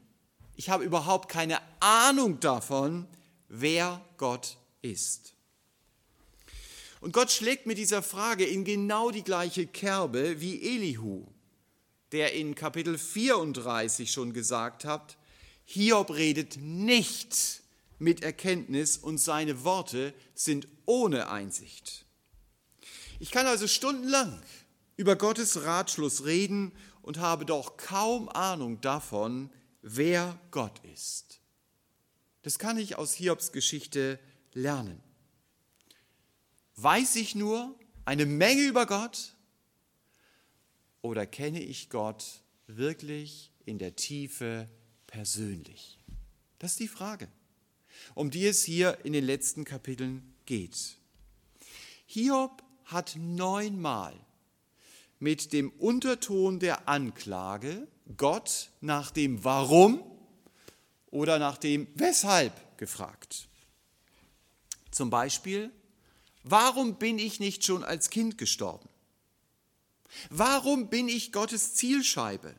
ich 0.56 0.70
habe 0.70 0.84
überhaupt 0.84 1.30
keine 1.30 1.60
Ahnung 1.80 2.40
davon, 2.40 3.08
wer 3.48 4.04
Gott 4.18 4.58
ist. 4.84 5.34
Und 7.02 7.12
Gott 7.12 7.32
schlägt 7.32 7.66
mit 7.66 7.78
dieser 7.78 8.04
Frage 8.04 8.46
in 8.46 8.64
genau 8.64 9.12
die 9.12 9.24
gleiche 9.24 9.68
Kerbe 9.68 10.40
wie 10.40 10.62
Elihu, 10.62 11.26
der 12.12 12.34
in 12.34 12.56
Kapitel 12.56 12.98
34 12.98 14.12
schon 14.12 14.32
gesagt 14.32 14.86
hat, 14.86 15.18
Hiob 15.66 16.12
redet 16.12 16.58
nicht 16.62 17.62
mit 18.00 18.24
Erkenntnis 18.24 18.98
und 18.98 19.18
seine 19.18 19.64
Worte 19.64 20.14
sind 20.36 20.68
ohne 20.86 21.30
Einsicht. 21.30 22.06
Ich 23.20 23.32
kann 23.32 23.48
also 23.48 23.68
stundenlang 23.68 24.42
über 24.96 25.16
Gottes 25.16 25.64
Ratschluss 25.64 26.26
reden 26.26 26.72
und 27.02 27.18
habe 27.18 27.46
doch 27.46 27.78
kaum 27.78 28.30
Ahnung 28.30 28.82
davon, 28.82 29.50
wer 29.82 30.40
Gott 30.52 30.80
ist. 30.94 31.40
Das 32.44 32.60
kann 32.60 32.78
ich 32.78 32.98
aus 32.98 33.14
Hiobs 33.14 33.52
Geschichte 33.52 34.20
lernen. 34.54 35.02
Weiß 36.76 37.16
ich 37.16 37.36
nur 37.36 37.78
eine 38.06 38.26
Menge 38.26 38.64
über 38.64 38.86
Gott 38.86 39.36
oder 41.02 41.26
kenne 41.26 41.62
ich 41.62 41.90
Gott 41.90 42.42
wirklich 42.68 43.52
in 43.66 43.78
der 43.78 43.96
Tiefe 43.96 44.70
persönlich? 45.08 46.00
Das 46.60 46.72
ist 46.72 46.80
die 46.80 46.88
Frage, 46.88 47.28
um 48.16 48.32
die 48.32 48.46
es 48.48 48.64
hier 48.64 49.00
in 49.04 49.14
den 49.14 49.26
letzten 49.26 49.66
Kapiteln 49.66 50.34
geht. 50.46 50.98
Hiob 52.06 52.64
hat 52.86 53.16
neunmal 53.18 54.14
mit 55.20 55.54
dem 55.54 55.70
Unterton 55.72 56.60
der 56.60 56.88
Anklage 56.90 57.88
Gott 58.18 58.72
nach 58.82 59.12
dem 59.12 59.44
Warum 59.44 60.04
oder 61.12 61.40
nach 61.40 61.58
dem 61.58 61.88
Weshalb 61.96 62.78
gefragt. 62.78 63.48
Zum 64.94 65.10
Beispiel, 65.10 65.72
Warum 66.44 66.96
bin 66.96 67.20
ich 67.20 67.40
nicht 67.40 67.64
schon 67.64 67.84
als 67.84 68.10
Kind 68.10 68.38
gestorben? 68.38 68.90
Warum 70.30 70.90
bin 70.90 71.08
ich 71.08 71.32
Gottes 71.32 71.74
Zielscheibe? 71.74 72.54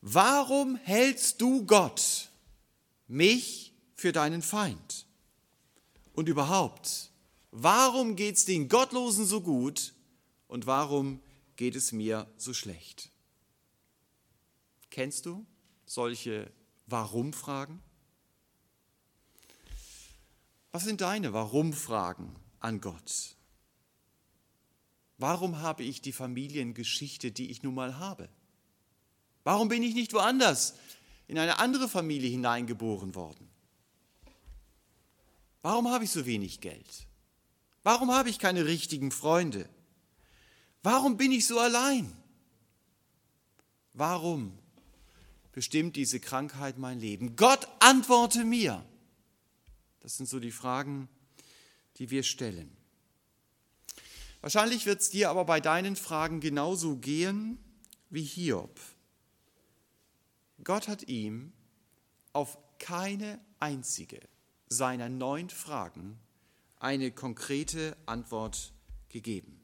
Warum 0.00 0.76
hältst 0.76 1.42
du 1.42 1.66
Gott 1.66 2.30
mich 3.06 3.74
für 3.94 4.12
deinen 4.12 4.40
Feind? 4.40 5.06
Und 6.14 6.28
überhaupt, 6.28 7.10
warum 7.50 8.16
geht 8.16 8.36
es 8.36 8.46
den 8.46 8.68
Gottlosen 8.68 9.26
so 9.26 9.42
gut 9.42 9.92
und 10.48 10.66
warum 10.66 11.20
geht 11.56 11.76
es 11.76 11.92
mir 11.92 12.26
so 12.38 12.54
schlecht? 12.54 13.10
Kennst 14.88 15.26
du 15.26 15.46
solche 15.84 16.50
Warum-Fragen? 16.86 17.80
Was 20.72 20.84
sind 20.84 21.00
deine 21.00 21.32
Warum-Fragen 21.32 22.34
an 22.60 22.80
Gott? 22.80 23.36
Warum 25.18 25.58
habe 25.60 25.82
ich 25.82 26.00
die 26.00 26.12
Familiengeschichte, 26.12 27.32
die 27.32 27.50
ich 27.50 27.62
nun 27.62 27.74
mal 27.74 27.98
habe? 27.98 28.28
Warum 29.44 29.68
bin 29.68 29.82
ich 29.82 29.94
nicht 29.94 30.12
woanders 30.12 30.74
in 31.26 31.38
eine 31.38 31.58
andere 31.58 31.88
Familie 31.88 32.30
hineingeboren 32.30 33.14
worden? 33.14 33.48
Warum 35.62 35.88
habe 35.90 36.04
ich 36.04 36.10
so 36.10 36.24
wenig 36.24 36.60
Geld? 36.60 37.06
Warum 37.82 38.12
habe 38.12 38.30
ich 38.30 38.38
keine 38.38 38.64
richtigen 38.64 39.10
Freunde? 39.10 39.68
Warum 40.82 41.16
bin 41.16 41.32
ich 41.32 41.46
so 41.46 41.58
allein? 41.58 42.10
Warum 43.92 44.56
bestimmt 45.52 45.96
diese 45.96 46.20
Krankheit 46.20 46.78
mein 46.78 47.00
Leben? 47.00 47.36
Gott 47.36 47.68
antworte 47.80 48.44
mir. 48.44 48.84
Das 50.00 50.16
sind 50.16 50.28
so 50.28 50.40
die 50.40 50.50
Fragen, 50.50 51.08
die 51.96 52.10
wir 52.10 52.22
stellen. 52.22 52.76
Wahrscheinlich 54.40 54.86
wird 54.86 55.00
es 55.00 55.10
dir 55.10 55.30
aber 55.30 55.44
bei 55.44 55.60
deinen 55.60 55.96
Fragen 55.96 56.40
genauso 56.40 56.96
gehen 56.96 57.58
wie 58.08 58.22
Hiob. 58.22 58.80
Gott 60.64 60.88
hat 60.88 61.08
ihm 61.08 61.52
auf 62.32 62.58
keine 62.78 63.38
einzige 63.58 64.20
seiner 64.68 65.08
neun 65.08 65.50
Fragen 65.50 66.18
eine 66.78 67.10
konkrete 67.10 67.96
Antwort 68.06 68.72
gegeben. 69.10 69.60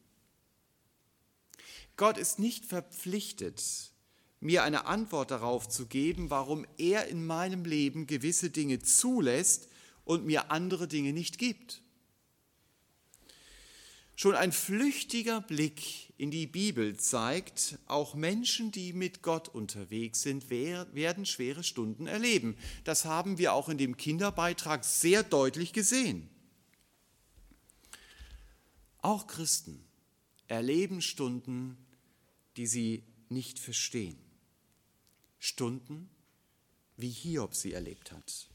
Gott 1.97 2.19
ist 2.19 2.39
nicht 2.39 2.67
verpflichtet, 2.67 3.93
mir 4.41 4.63
eine 4.63 4.85
Antwort 4.85 5.31
darauf 5.31 5.67
zu 5.69 5.87
geben, 5.87 6.29
warum 6.29 6.67
er 6.77 7.09
in 7.09 7.25
meinem 7.25 7.65
Leben 7.65 8.07
gewisse 8.07 8.51
Dinge 8.51 8.81
zulässt 8.81 9.69
und 10.07 10.25
mir 10.25 10.51
andere 10.51 10.89
Dinge 10.89 11.13
nicht 11.13 11.37
gibt. 11.37 11.83
Schon 14.19 14.35
ein 14.35 14.53
flüchtiger 14.53 15.43
Blick 15.43 16.15
in 16.17 16.31
die 16.31 16.47
Bibel 16.47 16.97
zeigt, 16.97 17.79
auch 17.85 18.15
Menschen, 18.15 18.73
die 18.73 18.95
mit 18.95 19.21
Gott 19.21 19.51
unterwegs 19.51 20.23
sind, 20.23 20.49
werden 20.49 21.27
schwere 21.27 21.63
Stunden 21.63 22.07
erleben. 22.07 22.57
Das 22.85 23.05
haben 23.05 23.37
wir 23.37 23.53
auch 23.53 23.69
in 23.69 23.77
dem 23.77 23.99
Kinderbeitrag 23.99 24.87
sehr 24.87 25.23
deutlich 25.23 25.75
gesehen. 25.75 26.31
Auch 29.03 29.27
Christen 29.27 29.85
erleben 30.49 31.03
Stunden, 31.03 31.77
die 32.57 32.67
sie 32.67 33.03
nicht 33.29 33.59
verstehen. 33.59 34.17
Stunden, 35.39 36.09
wie 36.97 37.11
Hiob 37.11 37.55
sie 37.55 37.75
erlebt 37.75 38.13
hat. 38.13 38.49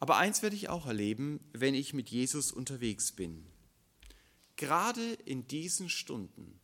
Aber 0.00 0.16
eins 0.16 0.42
werde 0.42 0.56
ich 0.56 0.70
auch 0.70 0.86
erleben, 0.86 1.40
wenn 1.52 1.74
ich 1.74 1.92
mit 1.92 2.08
Jesus 2.08 2.52
unterwegs 2.52 3.12
bin. 3.12 3.44
Gerade 4.56 5.12
in 5.24 5.46
diesen 5.46 5.88
Stunden 5.88 6.58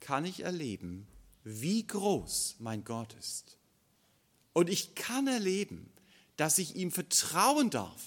kann 0.00 0.24
ich 0.24 0.40
erleben, 0.40 1.06
wie 1.44 1.86
groß 1.86 2.56
mein 2.58 2.82
Gott 2.84 3.14
ist. 3.18 3.58
Und 4.54 4.68
ich 4.68 4.94
kann 4.94 5.26
erleben, 5.26 5.90
dass 6.36 6.58
ich 6.58 6.76
ihm 6.76 6.90
vertrauen 6.90 7.70
darf. 7.70 8.02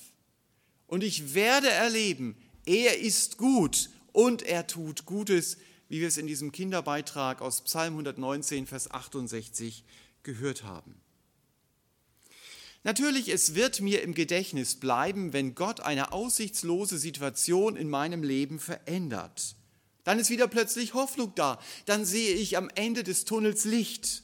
Und 0.87 1.03
ich 1.03 1.33
werde 1.33 1.69
erleben, 1.69 2.35
er 2.65 2.99
ist 2.99 3.37
gut 3.37 3.89
und 4.13 4.41
er 4.41 4.65
tut 4.67 5.05
Gutes, 5.05 5.57
wie 5.89 6.01
wir 6.01 6.07
es 6.07 6.17
in 6.17 6.27
diesem 6.27 6.51
Kinderbeitrag 6.51 7.41
aus 7.41 7.61
Psalm 7.61 7.93
119, 7.93 8.65
Vers 8.65 8.89
68 8.89 9.83
gehört 10.23 10.63
haben. 10.63 10.95
Natürlich, 12.85 13.29
es 13.29 13.55
wird 13.55 13.81
mir 13.81 14.03
im 14.03 14.13
Gedächtnis 14.13 14.75
bleiben, 14.75 15.33
wenn 15.33 15.55
Gott 15.55 15.79
eine 15.79 16.13
aussichtslose 16.13 16.99
Situation 16.99 17.75
in 17.75 17.89
meinem 17.89 18.21
Leben 18.21 18.59
verändert. 18.59 19.55
Dann 20.03 20.19
ist 20.19 20.29
wieder 20.29 20.47
plötzlich 20.47 20.93
Hoffnung 20.93 21.33
da. 21.33 21.59
Dann 21.87 22.05
sehe 22.05 22.35
ich 22.35 22.57
am 22.57 22.69
Ende 22.75 23.03
des 23.03 23.25
Tunnels 23.25 23.65
Licht. 23.65 24.21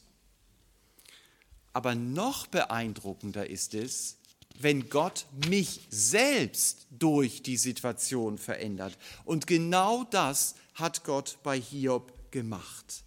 Aber 1.73 1.95
noch 1.95 2.45
beeindruckender 2.45 3.49
ist 3.49 3.73
es, 3.73 4.17
wenn 4.59 4.89
Gott 4.89 5.25
mich 5.49 5.79
selbst 5.89 6.85
durch 6.91 7.41
die 7.41 7.57
Situation 7.57 8.37
verändert. 8.37 8.95
Und 9.25 9.47
genau 9.47 10.03
das 10.03 10.53
hat 10.75 11.03
Gott 11.03 11.39
bei 11.41 11.59
Hiob 11.59 12.13
gemacht. 12.29 13.05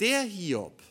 Der 0.00 0.22
Hiob, 0.22 0.82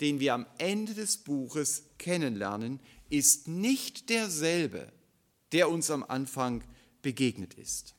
den 0.00 0.20
wir 0.20 0.34
am 0.34 0.46
Ende 0.58 0.94
des 0.94 1.16
Buches 1.16 1.82
kennenlernen, 1.98 2.78
ist 3.10 3.48
nicht 3.48 4.10
derselbe, 4.10 4.92
der 5.52 5.70
uns 5.70 5.90
am 5.90 6.02
Anfang 6.02 6.62
begegnet 7.02 7.54
ist. 7.54 7.94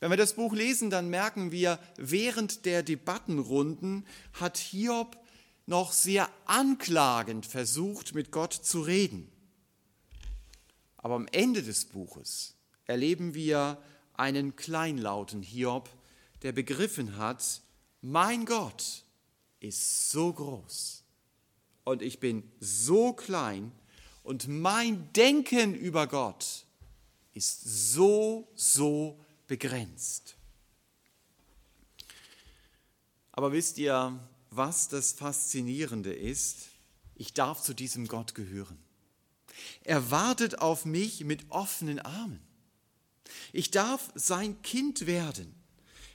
Wenn 0.00 0.10
wir 0.10 0.16
das 0.16 0.34
Buch 0.34 0.54
lesen, 0.54 0.90
dann 0.90 1.08
merken 1.08 1.52
wir, 1.52 1.78
während 1.96 2.64
der 2.64 2.82
Debattenrunden 2.82 4.06
hat 4.32 4.58
Hiob 4.58 5.16
noch 5.66 5.92
sehr 5.92 6.28
anklagend 6.46 7.46
versucht, 7.46 8.14
mit 8.14 8.30
Gott 8.30 8.52
zu 8.52 8.82
reden. 8.82 9.30
Aber 10.96 11.14
am 11.14 11.28
Ende 11.32 11.62
des 11.62 11.84
Buches 11.86 12.54
erleben 12.86 13.34
wir 13.34 13.82
einen 14.14 14.56
kleinlauten 14.56 15.42
Hiob, 15.42 15.88
der 16.42 16.52
begriffen 16.52 17.16
hat, 17.16 17.62
mein 18.00 18.44
Gott 18.44 19.04
ist 19.60 20.10
so 20.10 20.32
groß 20.32 21.03
und 21.84 22.02
ich 22.02 22.18
bin 22.20 22.50
so 22.60 23.12
klein 23.12 23.72
und 24.22 24.48
mein 24.48 25.12
Denken 25.12 25.74
über 25.74 26.06
Gott 26.06 26.64
ist 27.34 27.62
so, 27.92 28.48
so 28.54 29.18
begrenzt. 29.46 30.36
Aber 33.32 33.52
wisst 33.52 33.78
ihr, 33.78 34.18
was 34.50 34.88
das 34.88 35.12
Faszinierende 35.12 36.12
ist? 36.12 36.68
Ich 37.16 37.34
darf 37.34 37.60
zu 37.60 37.74
diesem 37.74 38.06
Gott 38.06 38.34
gehören. 38.34 38.78
Er 39.82 40.10
wartet 40.10 40.60
auf 40.60 40.84
mich 40.84 41.24
mit 41.24 41.50
offenen 41.50 41.98
Armen. 41.98 42.40
Ich 43.52 43.70
darf 43.70 44.10
sein 44.14 44.60
Kind 44.62 45.06
werden, 45.06 45.54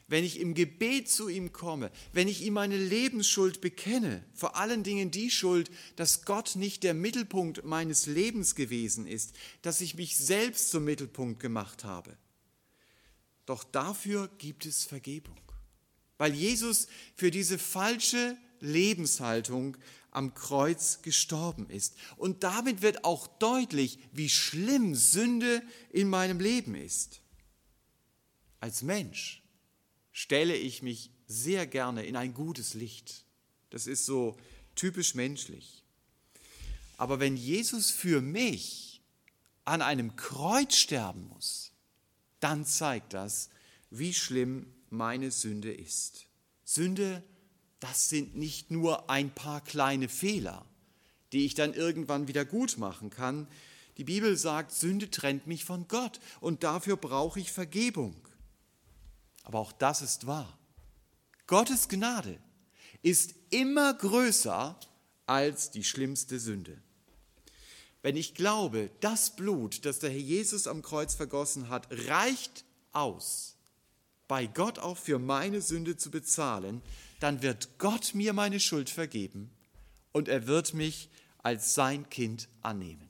wenn 0.10 0.24
ich 0.24 0.40
im 0.40 0.56
Gebet 0.56 1.08
zu 1.08 1.30
ihm 1.30 1.54
komme, 1.54 1.92
wenn 2.14 2.28
ich 2.28 2.42
ihm 2.42 2.54
meine 2.54 2.78
Lebensschuld 2.78 3.62
bekenne, 3.62 4.26
vor 4.34 4.58
allen 4.58 4.84
Dingen 4.84 5.12
die 5.12 5.30
Schuld, 5.30 5.70
dass 5.96 6.26
Gott 6.26 6.56
nicht 6.56 6.84
der 6.84 6.96
Mittelpunkt 6.96 7.64
meines 7.64 8.08
Lebens 8.08 8.56
gewesen 8.56 9.08
ist, 9.08 9.36
dass 9.62 9.82
ich 9.82 9.96
mich 9.96 10.18
selbst 10.18 10.72
zum 10.72 10.84
Mittelpunkt 10.84 11.40
gemacht 11.40 11.84
habe. 11.84 12.18
Doch 13.46 13.64
dafür 13.64 14.30
gibt 14.40 14.66
es 14.66 14.84
Vergebung, 14.84 15.40
weil 16.18 16.34
Jesus 16.34 16.88
für 17.16 17.32
diese 17.32 17.60
falsche 17.60 18.36
Lebenshaltung 18.60 19.78
am 20.12 20.34
Kreuz 20.34 21.04
gestorben 21.04 21.70
ist. 21.70 21.96
Und 22.18 22.44
damit 22.44 22.82
wird 22.82 23.06
auch 23.06 23.28
deutlich, 23.28 24.00
wie 24.12 24.30
schlimm 24.30 24.96
Sünde 24.96 25.62
in 25.92 26.10
meinem 26.10 26.40
Leben 26.40 26.74
ist. 26.74 27.22
Als 28.60 28.82
Mensch 28.82 29.44
stelle 30.20 30.58
ich 30.58 30.82
mich 30.82 31.12
sehr 31.28 31.66
gerne 31.66 32.04
in 32.04 32.18
ein 32.18 32.34
gutes 32.34 32.74
Licht. 32.74 33.24
Das 33.70 33.88
ist 33.88 34.06
so 34.06 34.36
typisch 34.76 35.16
menschlich. 35.16 35.82
Aber 36.98 37.22
wenn 37.22 37.38
Jesus 37.38 37.90
für 37.90 38.20
mich 38.20 39.02
an 39.64 39.82
einem 39.82 40.18
Kreuz 40.18 40.76
sterben 40.76 41.30
muss, 41.30 41.72
dann 42.42 42.66
zeigt 42.66 43.14
das, 43.14 43.50
wie 43.92 44.14
schlimm 44.14 44.66
meine 44.90 45.32
Sünde 45.32 45.72
ist. 45.72 46.26
Sünde 46.66 47.24
das 47.80 48.10
sind 48.10 48.36
nicht 48.36 48.72
nur 48.72 49.10
ein 49.10 49.34
paar 49.34 49.62
kleine 49.62 50.10
Fehler, 50.10 50.66
die 51.32 51.46
ich 51.46 51.54
dann 51.54 51.74
irgendwann 51.74 52.28
wieder 52.28 52.44
gut 52.44 52.78
machen 52.78 53.10
kann. 53.10 53.48
Die 53.96 54.04
Bibel 54.04 54.36
sagt, 54.36 54.74
Sünde 54.74 55.10
trennt 55.10 55.48
mich 55.48 55.64
von 55.64 55.88
Gott 55.88 56.20
und 56.42 56.66
dafür 56.66 56.98
brauche 56.98 57.40
ich 57.40 57.54
Vergebung. 57.54 58.18
Aber 59.50 59.62
auch 59.62 59.72
das 59.72 60.04
ist 60.04 60.28
wahr. 60.28 60.60
Gottes 61.48 61.90
Gnade 61.90 62.38
ist 63.02 63.34
immer 63.50 63.96
größer 63.96 64.80
als 65.26 65.72
die 65.72 65.84
schlimmste 65.84 66.40
Sünde. 66.40 66.80
Wenn 68.04 68.16
ich 68.16 68.36
glaube, 68.36 68.92
das 69.00 69.36
Blut, 69.36 69.86
das 69.86 69.98
der 69.98 70.12
Herr 70.12 70.20
Jesus 70.20 70.68
am 70.68 70.84
Kreuz 70.84 71.16
vergossen 71.16 71.68
hat, 71.68 71.88
reicht 72.08 72.64
aus, 72.92 73.56
bei 74.28 74.46
Gott 74.46 74.78
auch 74.78 74.98
für 74.98 75.18
meine 75.18 75.62
Sünde 75.62 75.98
zu 75.98 76.12
bezahlen, 76.12 76.84
dann 77.20 77.42
wird 77.42 77.80
Gott 77.80 78.14
mir 78.14 78.34
meine 78.34 78.60
Schuld 78.60 78.92
vergeben 78.92 79.50
und 80.12 80.28
er 80.28 80.46
wird 80.46 80.76
mich 80.76 81.10
als 81.42 81.74
sein 81.74 82.08
Kind 82.12 82.50
annehmen. 82.62 83.10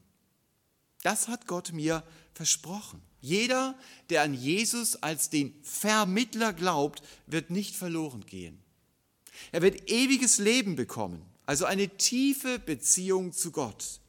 Das 1.04 1.28
hat 1.28 1.48
Gott 1.48 1.74
mir 1.74 2.02
versprochen. 2.34 3.09
Jeder, 3.22 3.78
der 4.10 4.22
an 4.22 4.34
Jesus 4.34 4.96
als 4.98 5.30
den 5.30 5.54
Vermittler 5.62 6.54
glaubt, 6.54 7.04
wird 7.28 7.50
nicht 7.50 7.76
verloren 7.76 8.26
gehen. 8.26 8.62
Er 9.52 9.62
wird 9.62 9.90
ewiges 9.90 10.38
Leben 10.38 10.76
bekommen, 10.76 11.22
also 11.46 11.66
eine 11.66 11.90
tiefe 11.98 12.60
Beziehung 12.60 13.34
zu 13.34 13.52
Gott. 13.52 14.00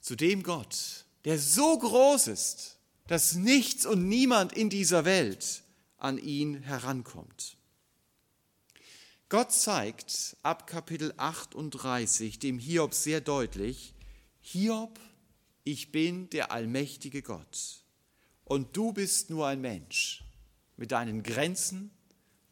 Zu 0.00 0.16
dem 0.16 0.42
Gott, 0.42 1.04
der 1.24 1.38
so 1.38 1.78
groß 1.78 2.28
ist, 2.28 2.76
dass 3.06 3.34
nichts 3.34 3.86
und 3.86 4.08
niemand 4.08 4.52
in 4.52 4.70
dieser 4.70 5.04
Welt 5.04 5.62
an 5.98 6.18
ihn 6.18 6.62
herankommt. 6.62 7.56
Gott 9.28 9.52
zeigt 9.52 10.36
ab 10.42 10.66
Kapitel 10.66 11.14
38 11.16 12.38
dem 12.38 12.58
Hiob 12.58 12.92
sehr 12.92 13.20
deutlich, 13.20 13.94
Hiob, 14.40 14.98
ich 15.64 15.92
bin 15.92 16.28
der 16.30 16.52
allmächtige 16.52 17.22
Gott 17.22 17.84
und 18.44 18.76
du 18.76 18.92
bist 18.92 19.30
nur 19.30 19.46
ein 19.46 19.60
Mensch 19.60 20.24
mit 20.76 20.92
deinen 20.92 21.22
Grenzen 21.22 21.90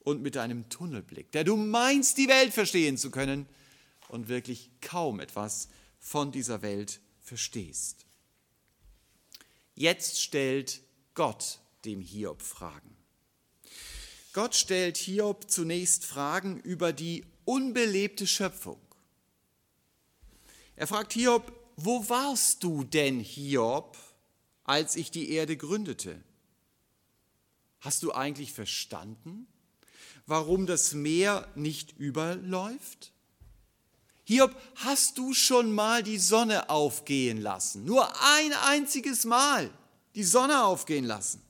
und 0.01 0.23
mit 0.23 0.37
deinem 0.37 0.69
Tunnelblick, 0.69 1.33
der 1.33 1.45
du 1.45 1.57
meinst, 1.57 2.19
die 2.19 2.29
Welt 2.29 2.53
verstehen 2.53 2.97
zu 2.97 3.11
können 3.11 3.47
und 4.09 4.29
wirklich 4.29 4.71
kaum 4.81 5.21
etwas 5.21 5.69
von 5.99 6.33
dieser 6.33 6.63
Welt 6.63 7.01
verstehst. 7.21 8.07
Jetzt 9.75 10.21
stellt 10.21 10.81
Gott 11.15 11.61
dem 11.85 12.01
Hiob 12.01 12.43
Fragen. 12.43 12.97
Gott 14.33 14.55
stellt 14.55 14.97
Hiob 14.97 15.51
zunächst 15.51 16.05
Fragen 16.05 16.61
über 16.61 16.93
die 16.93 17.25
unbelebte 17.45 18.27
Schöpfung. 18.27 18.81
Er 20.77 20.87
fragt 20.87 21.13
Hiob, 21.13 21.60
wo 21.85 22.09
warst 22.09 22.63
du 22.63 22.85
denn, 22.85 23.21
Hiob, 23.21 23.97
als 24.65 24.97
ich 24.97 25.11
die 25.11 25.31
Erde 25.31 25.57
gründete? 25.57 26.23
Hast 27.81 28.03
du 28.03 28.13
eigentlich 28.13 28.53
verstanden, 28.53 29.47
warum 30.27 30.67
das 30.67 30.93
Meer 30.93 31.49
nicht 31.55 31.97
überläuft? 31.99 33.13
Hiob, 34.25 34.55
hast 34.77 35.19
du 35.19 35.33
schon 35.35 35.73
mal 35.73 36.03
die 36.03 36.19
Sonne 36.19 36.71
aufgehen 36.71 37.41
lassen? 37.41 37.85
Nur 37.85 38.09
ein 38.37 38.53
einziges 38.53 39.25
Mal 39.25 39.71
die 40.15 40.25
Sonne 40.25 40.65
aufgehen 40.65 41.05
lassen. 41.05 41.43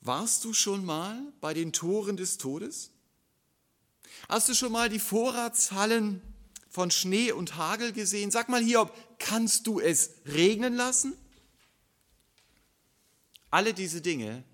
Warst 0.00 0.44
du 0.44 0.52
schon 0.52 0.84
mal 0.84 1.20
bei 1.40 1.54
den 1.54 1.72
Toren 1.72 2.16
des 2.16 2.38
Todes? 2.38 2.90
Hast 4.28 4.48
du 4.48 4.54
schon 4.54 4.70
mal 4.70 4.88
die 4.88 5.00
Vorratshallen 5.00 6.22
von 6.76 6.90
Schnee 6.90 7.32
und 7.32 7.56
Hagel 7.56 7.94
gesehen? 7.94 8.30
Sag 8.30 8.50
mal 8.50 8.62
hier, 8.62 8.90
kannst 9.18 9.66
du 9.66 9.80
es 9.80 10.10
regnen 10.26 10.74
lassen? 10.74 11.14
Alle 13.50 13.72
diese 13.72 14.02
Dinge 14.02 14.44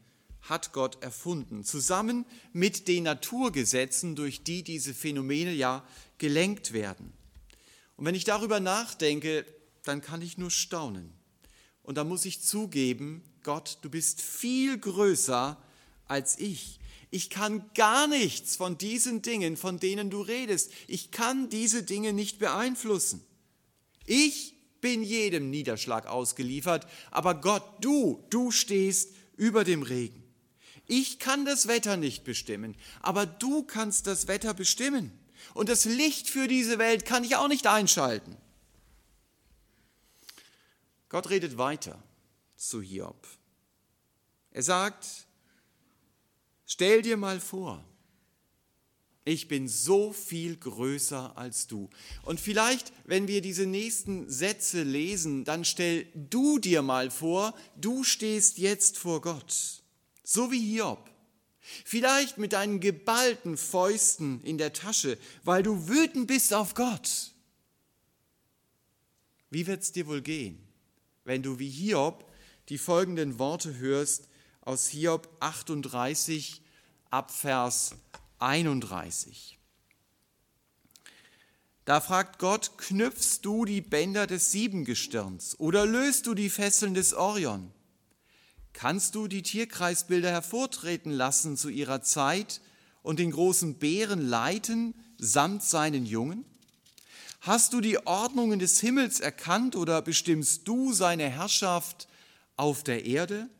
hat 0.43 0.73
Gott 0.73 1.03
erfunden, 1.03 1.65
zusammen 1.65 2.25
mit 2.53 2.87
den 2.87 3.03
Naturgesetzen, 3.03 4.15
durch 4.15 4.45
die 4.45 4.63
diese 4.63 4.95
Phänomene 4.95 5.53
ja 5.53 5.85
gelenkt 6.19 6.73
werden. 6.73 7.13
Und 7.97 8.05
wenn 8.05 8.15
ich 8.15 8.23
darüber 8.23 8.61
nachdenke, 8.61 9.45
dann 9.83 10.01
kann 10.01 10.23
ich 10.23 10.39
nur 10.39 10.53
staunen. 10.53 11.13
Und 11.83 11.97
da 11.97 12.05
muss 12.05 12.25
ich 12.25 12.41
zugeben, 12.41 13.25
Gott, 13.43 13.79
du 13.83 13.91
bist 13.91 14.23
viel 14.23 14.79
größer 14.79 15.61
als 16.07 16.39
ich. 16.39 16.79
Ich 17.15 17.29
kann 17.29 17.71
gar 17.75 18.07
nichts 18.07 18.57
von 18.57 18.79
diesen 18.79 19.21
Dingen, 19.21 19.59
von 19.59 19.79
denen 19.79 20.09
du 20.09 20.23
redest. 20.23 20.73
Ich 20.89 21.11
kann 21.11 21.51
diese 21.51 21.83
Dinge 21.83 22.15
nicht 22.15 22.39
beeinflussen. 22.39 23.23
Ich 24.07 24.55
bin 24.81 25.03
jedem 25.03 25.51
Niederschlag 25.51 26.07
ausgeliefert, 26.07 26.87
aber 27.11 27.35
Gott, 27.35 27.65
du, 27.83 28.25
du 28.31 28.51
stehst 28.51 29.11
über 29.37 29.63
dem 29.63 29.83
Regen. 29.83 30.25
Ich 30.87 31.19
kann 31.19 31.45
das 31.45 31.69
Wetter 31.69 31.99
nicht 31.99 32.25
bestimmen, 32.25 32.75
aber 33.03 33.27
du 33.27 33.63
kannst 33.63 34.07
das 34.07 34.27
Wetter 34.27 34.55
bestimmen. 34.55 35.13
Und 35.53 35.69
das 35.69 35.85
Licht 35.85 36.31
für 36.31 36.49
diese 36.49 36.79
Welt 36.79 37.05
kann 37.05 37.25
ich 37.25 37.37
auch 37.37 37.49
nicht 37.49 37.67
einschalten. 37.67 38.39
Gott 41.11 41.29
redet 41.29 41.59
weiter 41.59 42.03
zu 42.57 42.81
Hiob. 42.81 43.29
Er 44.51 44.63
sagt, 44.63 45.27
stell 46.73 47.03
dir 47.03 47.17
mal 47.17 47.39
vor, 47.39 47.85
ich 49.25 49.47
bin 49.47 49.69
so 49.69 50.13
viel 50.13 50.57
größer 50.57 51.37
als 51.37 51.67
du. 51.67 51.91
Und 52.25 52.41
vielleicht, 52.41 52.93
wenn 53.05 53.29
wir 53.29 53.41
diese 53.41 53.67
nächsten 53.67 54.29
Sätze 54.29 54.83
lesen, 54.83 55.45
dann 55.45 55.65
stell 55.65 56.07
du 56.15 56.59
dir 56.59 56.83
mal 56.83 57.11
vor, 57.11 57.55
du 57.77 58.05
stehst 58.05 58.59
jetzt 58.59 58.99
vor 58.99 59.21
Gott, 59.21 59.83
so 60.25 60.51
wie 60.51 60.61
Hiob. 60.61 61.11
Vielleicht 61.85 62.39
mit 62.39 62.55
deinen 62.55 62.81
geballten 62.81 63.57
Fäusten 63.57 64.41
in 64.43 64.59
der 64.59 64.73
Tasche, 64.73 65.19
weil 65.45 65.63
du 65.63 65.89
wütend 65.89 66.27
bist 66.27 66.55
auf 66.55 66.75
Gott. 66.75 67.33
Wie 69.51 69.67
wird 69.67 69.83
es 69.83 69.93
dir 69.93 70.07
wohl 70.07 70.23
gehen, 70.23 70.59
wenn 71.25 71.43
du 71.43 71.59
wie 71.59 71.69
Hiob 71.69 72.29
die 72.71 72.79
folgenden 72.79 73.39
Worte 73.39 73.77
hörst 73.77 74.29
aus 74.63 74.89
Hiob 74.89 75.29
38 75.41 76.62
ab 77.13 77.31
Vers 77.31 77.91
31. 78.39 79.59
Da 81.85 82.01
fragt 82.01 82.39
Gott, 82.39 82.79
knüpfst 82.79 83.41
du 83.43 83.67
die 83.67 83.83
Bänder 83.83 84.27
des 84.27 84.51
Siebengestirns 84.51 85.61
oder 85.61 85.85
löst 85.85 86.27
du 86.27 86.33
die 86.33 86.49
Fesseln 86.49 86.95
des 86.95 87.13
Orion? 87.13 87.71
Kannst 88.73 89.15
du 89.15 89.29
die 89.29 89.43
Tierkreisbilder 89.43 90.31
hervortreten 90.31 91.13
lassen 91.13 91.59
zu 91.59 91.69
ihrer 91.69 92.01
Zeit 92.01 92.63
und 93.03 93.19
den 93.19 93.33
großen 93.33 93.75
Bären 93.75 94.27
leiten 94.27 94.95
samt 95.19 95.63
seinen 95.63 96.07
Jungen? 96.07 96.47
Hast 97.43 97.75
du 97.75 97.83
die 97.83 98.07
Ordnungen 98.07 98.59
des 98.59 98.81
Himmels 98.81 99.21
erkannt 99.21 99.77
oder 99.77 100.01
bestimmst 100.01 100.67
du 100.67 100.95
seine 100.95 101.29
Herrschaft 101.29 102.09
auf 102.57 102.83
der 102.83 103.05
Erde? 103.05 103.51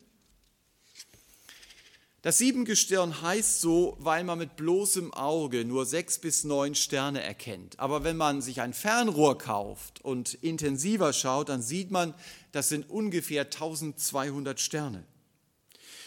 Das 2.23 2.37
Siebengestirn 2.37 3.21
heißt 3.21 3.59
so, 3.59 3.97
weil 3.99 4.23
man 4.23 4.39
mit 4.39 4.55
bloßem 4.55 5.13
Auge 5.13 5.65
nur 5.65 5.85
sechs 5.85 6.17
bis 6.17 6.45
neun 6.45 6.73
Sterne 6.73 7.21
erkennt. 7.21 7.77
Aber 7.81 8.05
wenn 8.05 8.15
man 8.15 8.41
sich 8.41 8.61
ein 8.61 8.73
Fernrohr 8.73 9.37
kauft 9.37 9.99
und 10.05 10.35
intensiver 10.35 11.11
schaut, 11.11 11.49
dann 11.49 11.61
sieht 11.61 11.91
man, 11.91 12.13
das 12.53 12.69
sind 12.69 12.89
ungefähr 12.89 13.43
1200 13.43 14.57
Sterne. 14.61 15.03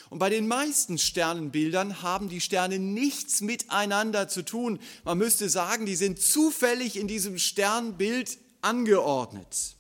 Und 0.09 0.19
bei 0.19 0.31
den 0.31 0.49
meisten 0.49 0.97
Sternenbildern 0.97 2.01
haben 2.01 2.31
die 2.31 2.41
Sterne 2.41 2.79
nichts 2.79 3.43
miteinander 3.43 4.27
zu 4.27 4.43
tun. 4.43 4.79
Man 5.05 5.19
müsste 5.19 5.51
sagen, 5.51 5.85
die 5.85 5.97
sind 5.97 6.19
zufällig 6.19 6.97
in 6.97 7.09
diesem 7.09 7.37
Sternbild 7.39 8.39
angeordnet. 8.63 9.77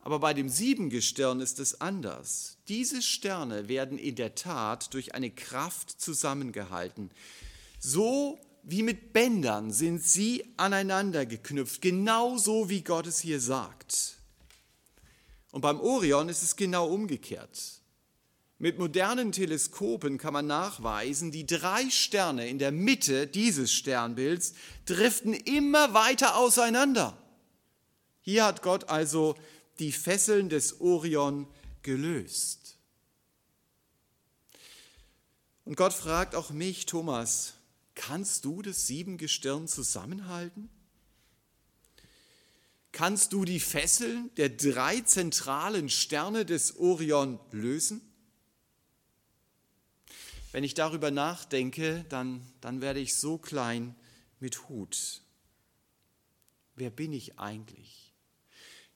Aber 0.00 0.20
bei 0.20 0.32
dem 0.32 0.48
Siebengestirn 0.48 1.40
ist 1.40 1.60
es 1.60 1.82
anders. 1.82 2.55
Diese 2.68 3.00
Sterne 3.00 3.68
werden 3.68 3.98
in 3.98 4.16
der 4.16 4.34
Tat 4.34 4.92
durch 4.92 5.14
eine 5.14 5.30
Kraft 5.30 6.00
zusammengehalten. 6.00 7.10
So 7.78 8.40
wie 8.64 8.82
mit 8.82 9.12
Bändern 9.12 9.70
sind 9.70 10.02
sie 10.02 10.44
aneinander 10.56 11.24
geknüpft, 11.24 11.80
genauso 11.80 12.68
wie 12.68 12.82
Gott 12.82 13.06
es 13.06 13.20
hier 13.20 13.40
sagt. 13.40 14.16
Und 15.52 15.60
beim 15.60 15.80
Orion 15.80 16.28
ist 16.28 16.42
es 16.42 16.56
genau 16.56 16.88
umgekehrt. 16.88 17.80
Mit 18.58 18.78
modernen 18.78 19.32
Teleskopen 19.32 20.18
kann 20.18 20.32
man 20.32 20.46
nachweisen, 20.46 21.30
die 21.30 21.46
drei 21.46 21.88
Sterne 21.90 22.48
in 22.48 22.58
der 22.58 22.72
Mitte 22.72 23.26
dieses 23.26 23.72
Sternbilds 23.72 24.54
driften 24.86 25.34
immer 25.34 25.94
weiter 25.94 26.36
auseinander. 26.36 27.16
Hier 28.22 28.44
hat 28.44 28.62
Gott 28.62 28.88
also 28.88 29.36
die 29.78 29.92
Fesseln 29.92 30.48
des 30.48 30.80
Orion 30.80 31.46
gelöst. 31.86 32.78
Und 35.64 35.76
Gott 35.76 35.94
fragt 35.94 36.34
auch 36.34 36.50
mich, 36.50 36.84
Thomas, 36.84 37.54
kannst 37.94 38.44
du 38.44 38.60
das 38.60 38.88
Siebengestirn 38.88 39.68
zusammenhalten? 39.68 40.68
Kannst 42.90 43.32
du 43.32 43.44
die 43.44 43.60
Fesseln 43.60 44.30
der 44.36 44.48
drei 44.48 45.00
zentralen 45.00 45.88
Sterne 45.88 46.44
des 46.44 46.76
Orion 46.76 47.38
lösen? 47.52 48.00
Wenn 50.50 50.64
ich 50.64 50.74
darüber 50.74 51.12
nachdenke, 51.12 52.04
dann, 52.08 52.44
dann 52.60 52.80
werde 52.80 52.98
ich 52.98 53.14
so 53.14 53.38
klein 53.38 53.94
mit 54.40 54.68
Hut. 54.68 55.22
Wer 56.74 56.90
bin 56.90 57.12
ich 57.12 57.38
eigentlich? 57.38 58.06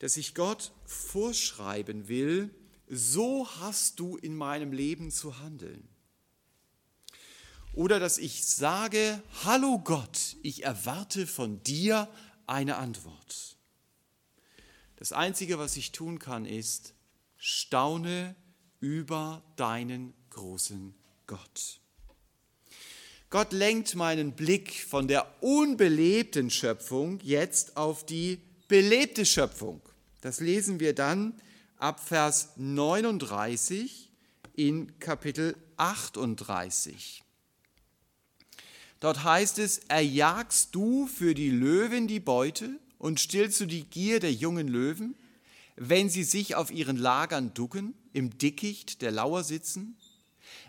dass 0.00 0.16
ich 0.16 0.34
Gott 0.34 0.72
vorschreiben 0.86 2.08
will, 2.08 2.50
so 2.90 3.48
hast 3.60 4.00
du 4.00 4.16
in 4.16 4.34
meinem 4.34 4.72
Leben 4.72 5.12
zu 5.12 5.38
handeln. 5.38 5.88
Oder 7.72 8.00
dass 8.00 8.18
ich 8.18 8.44
sage, 8.44 9.22
hallo 9.44 9.78
Gott, 9.78 10.36
ich 10.42 10.64
erwarte 10.64 11.28
von 11.28 11.62
dir 11.62 12.08
eine 12.46 12.76
Antwort. 12.76 13.56
Das 14.96 15.12
Einzige, 15.12 15.58
was 15.58 15.76
ich 15.76 15.92
tun 15.92 16.18
kann, 16.18 16.44
ist, 16.44 16.94
staune 17.36 18.34
über 18.80 19.42
deinen 19.54 20.12
großen 20.30 20.94
Gott. 21.28 21.80
Gott 23.30 23.52
lenkt 23.52 23.94
meinen 23.94 24.32
Blick 24.32 24.84
von 24.84 25.06
der 25.06 25.40
unbelebten 25.40 26.50
Schöpfung 26.50 27.20
jetzt 27.22 27.76
auf 27.76 28.04
die 28.04 28.40
belebte 28.66 29.24
Schöpfung. 29.24 29.80
Das 30.20 30.40
lesen 30.40 30.80
wir 30.80 30.92
dann 30.92 31.40
ab 31.80 31.98
Vers 32.06 32.50
39 32.56 34.10
in 34.54 34.98
Kapitel 34.98 35.56
38. 35.78 37.22
Dort 39.00 39.24
heißt 39.24 39.58
es, 39.58 39.78
erjagst 39.88 40.74
du 40.74 41.06
für 41.06 41.34
die 41.34 41.50
Löwen 41.50 42.06
die 42.06 42.20
Beute 42.20 42.78
und 42.98 43.18
stillst 43.18 43.60
du 43.60 43.66
die 43.66 43.84
Gier 43.84 44.20
der 44.20 44.32
jungen 44.32 44.68
Löwen, 44.68 45.16
wenn 45.76 46.10
sie 46.10 46.24
sich 46.24 46.54
auf 46.54 46.70
ihren 46.70 46.98
Lagern 46.98 47.54
ducken, 47.54 47.94
im 48.12 48.36
Dickicht 48.36 49.00
der 49.00 49.10
Lauer 49.10 49.42
sitzen? 49.42 49.96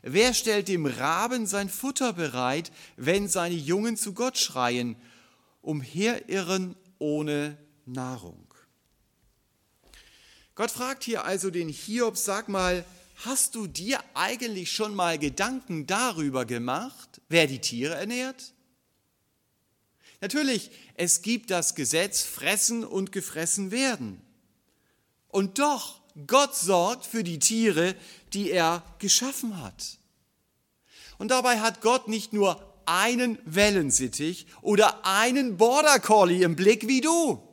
Wer 0.04 0.34
stellt 0.34 0.70
dem 0.70 0.86
Raben 0.86 1.46
sein 1.46 1.68
Futter 1.68 2.14
bereit, 2.14 2.72
wenn 2.96 3.28
seine 3.28 3.56
Jungen 3.56 3.98
zu 3.98 4.14
Gott 4.14 4.38
schreien, 4.38 4.96
umherirren 5.62 6.78
ohne 7.00 7.58
Nahrung? 7.86 8.51
Gott 10.56 10.72
fragt 10.72 11.04
hier 11.04 11.24
also 11.26 11.50
den 11.50 11.70
Hiob, 11.70 12.18
sag 12.18 12.50
mal, 12.50 12.84
hast 13.26 13.56
du 13.56 13.68
dir 13.68 14.00
eigentlich 14.14 14.72
schon 14.72 14.94
mal 14.94 15.18
Gedanken 15.18 15.88
darüber 15.88 16.46
gemacht, 16.46 17.22
wer 17.30 17.48
die 17.48 17.60
Tiere 17.60 17.96
ernährt? 17.96 18.54
Natürlich, 20.20 20.72
es 20.96 21.22
gibt 21.22 21.50
das 21.50 21.74
Gesetz, 21.74 22.22
fressen 22.24 22.84
und 22.84 23.12
gefressen 23.12 23.72
werden. 23.72 24.22
Und 25.30 25.58
doch, 25.58 26.02
Gott 26.28 26.56
sorgt 26.56 27.06
für 27.06 27.24
die 27.24 27.40
Tiere, 27.40 27.96
die 28.34 28.52
er 28.52 28.84
geschaffen 29.00 29.62
hat. 29.62 29.98
Und 31.18 31.30
dabei 31.30 31.60
hat 31.60 31.82
Gott 31.82 32.08
nicht 32.08 32.34
nur 32.34 32.62
einen 32.86 33.40
Wellensittich 33.46 34.48
oder 34.62 35.06
einen 35.06 35.58
Border 35.58 36.00
Collie 36.00 36.44
im 36.44 36.56
Blick 36.56 36.88
wie 36.88 37.02
du 37.02 37.51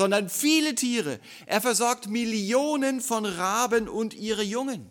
sondern 0.00 0.30
viele 0.30 0.74
Tiere. 0.74 1.20
Er 1.44 1.60
versorgt 1.60 2.08
Millionen 2.08 3.02
von 3.02 3.26
Raben 3.26 3.86
und 3.86 4.14
ihre 4.14 4.42
Jungen. 4.42 4.90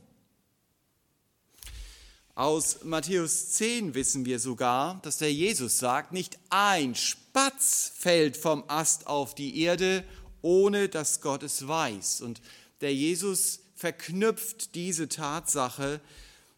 Aus 2.35 2.83
Matthäus 2.83 3.53
10 3.53 3.95
wissen 3.95 4.25
wir 4.25 4.37
sogar, 4.37 4.99
dass 5.01 5.17
der 5.17 5.33
Jesus 5.33 5.79
sagt, 5.79 6.13
nicht 6.13 6.37
ein 6.51 6.93
Spatz 6.93 7.91
fällt 7.97 8.37
vom 8.37 8.63
Ast 8.67 9.07
auf 9.07 9.33
die 9.33 9.59
Erde, 9.63 10.03
ohne 10.43 10.89
dass 10.89 11.21
Gott 11.21 11.41
es 11.41 11.67
weiß. 11.67 12.21
Und 12.21 12.39
der 12.81 12.93
Jesus 12.93 13.61
verknüpft 13.75 14.75
diese 14.75 15.09
Tatsache 15.09 16.01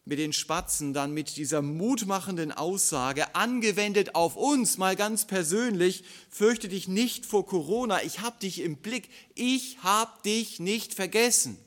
mit 0.04 0.18
den 0.18 0.34
Spatzen 0.34 0.94
dann 0.94 1.14
mit 1.14 1.38
dieser 1.38 1.62
mutmachenden 1.62 2.52
Aussage, 2.52 3.36
angewendet 3.36 4.16
auf 4.16 4.36
uns 4.36 4.78
mal 4.78 4.96
ganz 4.96 5.26
persönlich, 5.26 6.04
fürchte 6.30 6.68
dich 6.68 6.88
nicht 6.88 7.26
vor 7.26 7.46
Corona, 7.46 8.04
ich 8.04 8.20
habe 8.20 8.40
dich 8.40 8.60
im 8.60 8.78
Blick, 8.78 9.10
ich 9.36 9.78
habe 9.84 10.12
dich 10.24 10.60
nicht 10.60 10.94
vergessen. 10.94 11.58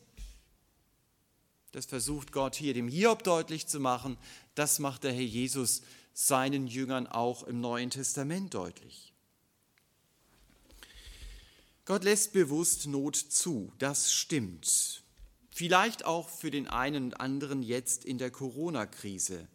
Das 1.70 1.86
versucht 1.86 2.32
Gott 2.32 2.54
hier 2.56 2.74
dem 2.74 2.88
Hiob 2.88 3.22
deutlich 3.22 3.66
zu 3.66 3.80
machen, 3.80 4.16
das 4.54 4.78
macht 4.78 5.04
der 5.04 5.12
Herr 5.12 5.22
Jesus 5.22 5.82
seinen 6.12 6.66
Jüngern 6.66 7.06
auch 7.06 7.42
im 7.44 7.60
Neuen 7.60 7.90
Testament 7.90 8.54
deutlich. 8.54 9.12
Gott 11.84 12.02
lässt 12.02 12.32
bewusst 12.32 12.86
Not 12.86 13.16
zu, 13.16 13.72
das 13.78 14.12
stimmt. 14.12 15.03
Vielleicht 15.56 16.04
auch 16.04 16.28
für 16.28 16.50
den 16.50 16.66
einen 16.66 17.04
und 17.04 17.20
anderen 17.20 17.62
jetzt 17.62 18.04
in 18.04 18.18
der 18.18 18.32
Corona-Krise. 18.32 19.46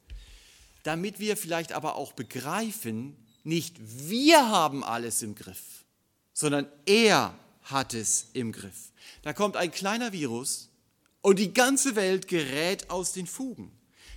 Damit 0.83 1.19
wir 1.19 1.35
vielleicht 1.35 1.73
aber 1.73 1.95
auch 1.95 2.13
begreifen, 2.13 3.17
nicht 3.43 3.75
wir 3.81 4.49
haben 4.49 4.85
alles 4.85 5.21
im 5.23 5.35
Griff, 5.35 5.83
sondern 6.31 6.67
er 6.85 7.37
hat 7.63 7.93
es 7.93 8.27
im 8.31 8.53
Griff. 8.53 8.93
Da 9.23 9.33
kommt 9.33 9.57
ein 9.57 9.71
kleiner 9.71 10.13
Virus 10.13 10.69
und 11.21 11.37
die 11.37 11.53
ganze 11.53 11.97
Welt 11.97 12.29
gerät 12.29 12.89
aus 12.89 13.11
den 13.11 13.27
Fugen. 13.27 13.69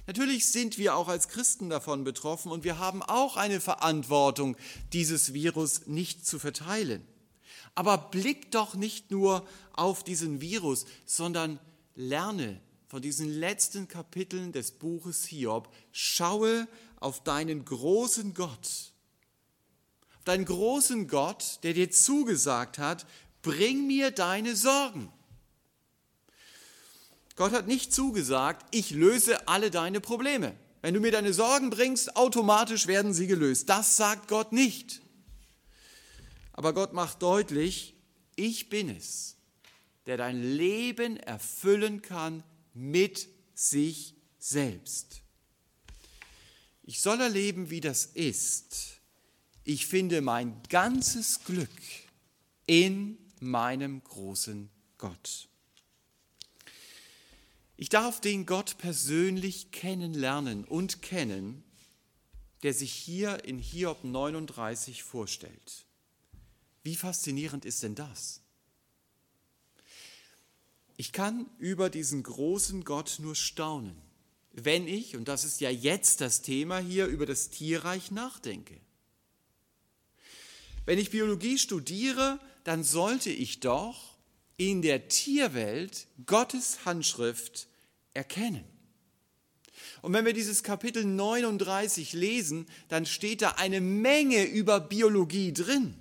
Natürlich 0.07 0.47
sind 0.47 0.79
wir 0.79 0.95
auch 0.95 1.09
als 1.09 1.27
Christen 1.27 1.69
davon 1.69 2.05
betroffen 2.05 2.53
und 2.53 2.63
wir 2.63 2.79
haben 2.79 3.03
auch 3.03 3.37
eine 3.37 3.61
Verantwortung, 3.61 4.57
dieses 4.93 5.35
Virus 5.35 5.89
nicht 5.89 6.29
zu 6.29 6.39
verteilen. 6.39 7.05
Aber 7.75 7.99
blick 7.99 8.53
doch 8.53 8.77
nicht 8.77 9.11
nur 9.11 9.45
auf 9.73 10.05
diesen 10.05 10.41
Virus, 10.41 10.87
sondern 11.07 11.59
lerne 11.95 12.61
von 12.87 13.01
diesen 13.01 13.29
letzten 13.29 13.89
Kapiteln 13.89 14.53
des 14.53 14.73
Buches 14.73 15.25
Hiob, 15.25 15.73
schaue 15.93 16.69
auf 17.01 17.25
deinen 17.25 17.65
großen 17.65 18.35
Gott, 18.35 18.93
auf 20.17 20.25
deinen 20.25 20.45
großen 20.45 21.09
Gott, 21.09 21.61
der 21.63 21.73
dir 21.73 21.91
zugesagt 21.91 22.79
hat, 22.79 23.07
bring 23.41 23.87
mir 23.87 24.11
deine 24.11 24.55
Sorgen. 24.57 25.11
Gott 27.35 27.53
hat 27.53 27.67
nicht 27.67 27.93
zugesagt, 27.93 28.67
ich 28.71 28.91
löse 28.91 29.49
alle 29.49 29.71
deine 29.71 30.01
Probleme. 30.01 30.55
Wenn 30.83 30.95
du 30.95 31.01
mir 31.01 31.13
deine 31.13 31.33
Sorgen 31.33 31.71
bringst, 31.71 32.17
automatisch 32.17 32.87
werden 32.87 33.15
sie 33.15 33.27
gelöst. 33.27 33.69
Das 33.69 33.97
sagt 33.97 34.29
Gott 34.29 34.53
nicht. 34.53 35.01
Aber 36.53 36.75
Gott 36.75 36.93
macht 36.93 37.23
deutlich, 37.23 37.95
ich 38.37 38.69
bin 38.69 38.91
es, 38.91 39.37
der 40.07 40.17
dein 40.17 40.43
Leben 40.43 41.17
erfüllen 41.17 42.03
kann 42.03 42.43
mit 42.75 43.29
sich 43.55 44.15
selbst. 44.39 45.23
Ich 46.83 47.01
soll 47.01 47.21
erleben, 47.21 47.71
wie 47.71 47.81
das 47.81 48.07
ist. 48.07 49.01
Ich 49.65 49.87
finde 49.87 50.21
mein 50.21 50.61
ganzes 50.69 51.45
Glück 51.45 51.71
in 52.67 53.17
meinem 53.41 54.03
großen 54.03 54.69
Gott. 54.99 55.49
Ich 57.77 57.89
darf 57.89 58.21
den 58.21 58.47
Gott 58.47 58.79
persönlich 58.79 59.71
kennenlernen 59.71 60.65
und 60.65 61.03
kennen, 61.03 61.65
der 62.63 62.75
sich 62.75 62.93
hier 62.93 63.45
in 63.45 63.59
Hiob 63.59 64.05
39 64.05 65.03
vorstellt. 65.03 65.87
Wie 66.85 66.97
faszinierend 66.97 67.65
ist 67.65 67.83
denn 67.83 67.95
das? 67.95 68.42
Ich 70.97 71.13
kann 71.13 71.47
über 71.59 71.91
diesen 71.91 72.23
großen 72.23 72.85
Gott 72.85 73.17
nur 73.19 73.35
staunen, 73.35 73.97
wenn 74.53 74.87
ich, 74.87 75.17
und 75.17 75.29
das 75.29 75.45
ist 75.45 75.61
ja 75.61 75.71
jetzt 75.71 76.21
das 76.21 76.43
Thema 76.43 76.79
hier, 76.79 77.07
über 77.07 77.27
das 77.27 77.51
Tierreich 77.51 78.11
nachdenke. 78.11 78.79
Wenn 80.85 80.99
ich 80.99 81.11
Biologie 81.11 81.59
studiere, 81.59 82.39
dann 82.65 82.85
sollte 82.85 83.31
ich 83.31 83.61
doch 83.61 84.17
in 84.57 84.83
der 84.83 85.09
Tierwelt 85.09 86.07
Gottes 86.27 86.85
Handschrift 86.85 87.69
erkennen. 88.15 88.65
Und 90.03 90.13
wenn 90.13 90.25
wir 90.25 90.33
dieses 90.33 90.63
Kapitel 90.63 91.05
39 91.05 92.13
lesen, 92.13 92.67
dann 92.89 93.07
steht 93.07 93.43
da 93.43 93.53
eine 93.53 93.81
Menge 93.81 94.45
über 94.45 94.81
Biologie 94.81 95.53
drin. 95.53 95.95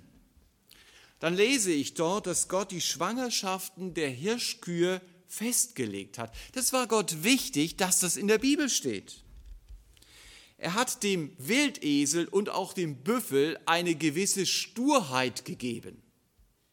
Dann 1.22 1.36
lese 1.36 1.70
ich 1.70 1.94
dort, 1.94 2.26
dass 2.26 2.48
Gott 2.48 2.72
die 2.72 2.80
Schwangerschaften 2.80 3.94
der 3.94 4.10
Hirschkühe 4.10 5.00
festgelegt 5.28 6.18
hat. 6.18 6.34
Das 6.50 6.72
war 6.72 6.88
Gott 6.88 7.22
wichtig, 7.22 7.76
dass 7.76 8.00
das 8.00 8.16
in 8.16 8.26
der 8.26 8.38
Bibel 8.38 8.68
steht. 8.68 9.22
Er 10.58 10.74
hat 10.74 11.04
dem 11.04 11.30
Wildesel 11.38 12.26
und 12.26 12.48
auch 12.48 12.72
dem 12.72 13.04
Büffel 13.04 13.56
eine 13.66 13.94
gewisse 13.94 14.46
Sturheit 14.46 15.44
gegeben. 15.44 16.02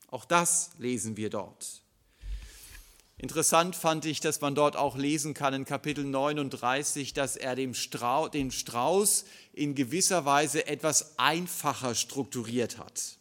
Auch 0.07 0.25
das 0.25 0.71
lesen 0.79 1.15
wir 1.15 1.29
dort. 1.29 1.83
Interessant 3.19 3.75
fand 3.75 4.05
ich, 4.05 4.19
dass 4.19 4.41
man 4.41 4.55
dort 4.55 4.75
auch 4.75 4.97
lesen 4.97 5.35
kann 5.35 5.53
in 5.53 5.65
Kapitel 5.65 6.03
39, 6.05 7.13
dass 7.13 7.35
er 7.35 7.55
dem 7.55 7.75
Strauß, 7.75 8.31
den 8.31 8.49
Strauß 8.49 9.25
in 9.53 9.75
gewisser 9.75 10.25
Weise 10.25 10.65
etwas 10.65 11.19
einfacher 11.19 11.93
strukturiert 11.93 12.79
hat. 12.79 13.18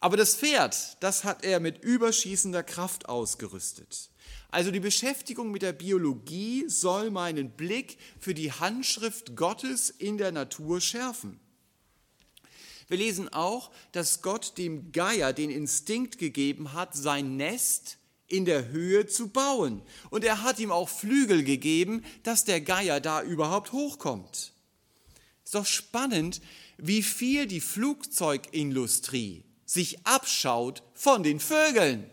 Aber 0.00 0.16
das 0.16 0.36
Pferd, 0.36 0.96
das 1.00 1.24
hat 1.24 1.44
er 1.44 1.58
mit 1.58 1.82
überschießender 1.82 2.62
Kraft 2.62 3.08
ausgerüstet. 3.08 4.10
Also 4.50 4.70
die 4.70 4.80
Beschäftigung 4.80 5.50
mit 5.50 5.62
der 5.62 5.72
Biologie 5.72 6.64
soll 6.68 7.10
meinen 7.10 7.50
Blick 7.50 7.98
für 8.18 8.32
die 8.32 8.52
Handschrift 8.52 9.36
Gottes 9.36 9.90
in 9.90 10.16
der 10.16 10.32
Natur 10.32 10.80
schärfen. 10.80 11.40
Wir 12.86 12.96
lesen 12.96 13.28
auch, 13.28 13.70
dass 13.92 14.22
Gott 14.22 14.56
dem 14.56 14.92
Geier 14.92 15.34
den 15.34 15.50
Instinkt 15.50 16.16
gegeben 16.16 16.72
hat, 16.72 16.94
sein 16.94 17.36
Nest 17.36 17.98
in 18.28 18.44
der 18.44 18.68
Höhe 18.68 19.06
zu 19.06 19.28
bauen. 19.28 19.82
Und 20.10 20.24
er 20.24 20.42
hat 20.42 20.58
ihm 20.58 20.70
auch 20.70 20.88
Flügel 20.88 21.44
gegeben, 21.44 22.02
dass 22.22 22.44
der 22.44 22.62
Geier 22.62 23.00
da 23.00 23.22
überhaupt 23.22 23.72
hochkommt. 23.72 24.52
Ist 25.44 25.54
doch 25.54 25.66
spannend, 25.66 26.40
wie 26.78 27.02
viel 27.02 27.46
die 27.46 27.60
Flugzeugindustrie 27.60 29.44
sich 29.68 30.04
abschaut 30.06 30.82
von 30.94 31.22
den 31.22 31.38
Vögeln 31.38 32.10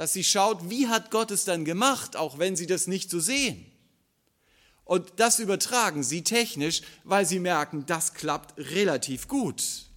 dass 0.00 0.14
sie 0.14 0.24
schaut, 0.24 0.70
wie 0.70 0.88
hat 0.88 1.10
Gott 1.10 1.30
es 1.30 1.44
dann 1.44 1.66
gemacht, 1.66 2.16
auch 2.16 2.38
wenn 2.38 2.56
sie 2.56 2.66
das 2.66 2.86
nicht 2.86 3.10
so 3.10 3.20
sehen. 3.20 3.66
Und 4.84 5.12
das 5.16 5.38
übertragen 5.40 6.02
sie 6.02 6.22
technisch, 6.22 6.80
weil 7.04 7.26
sie 7.26 7.38
merken, 7.38 7.84
das 7.84 8.14
klappt 8.14 8.58
relativ 8.58 9.28
gut. 9.28 9.90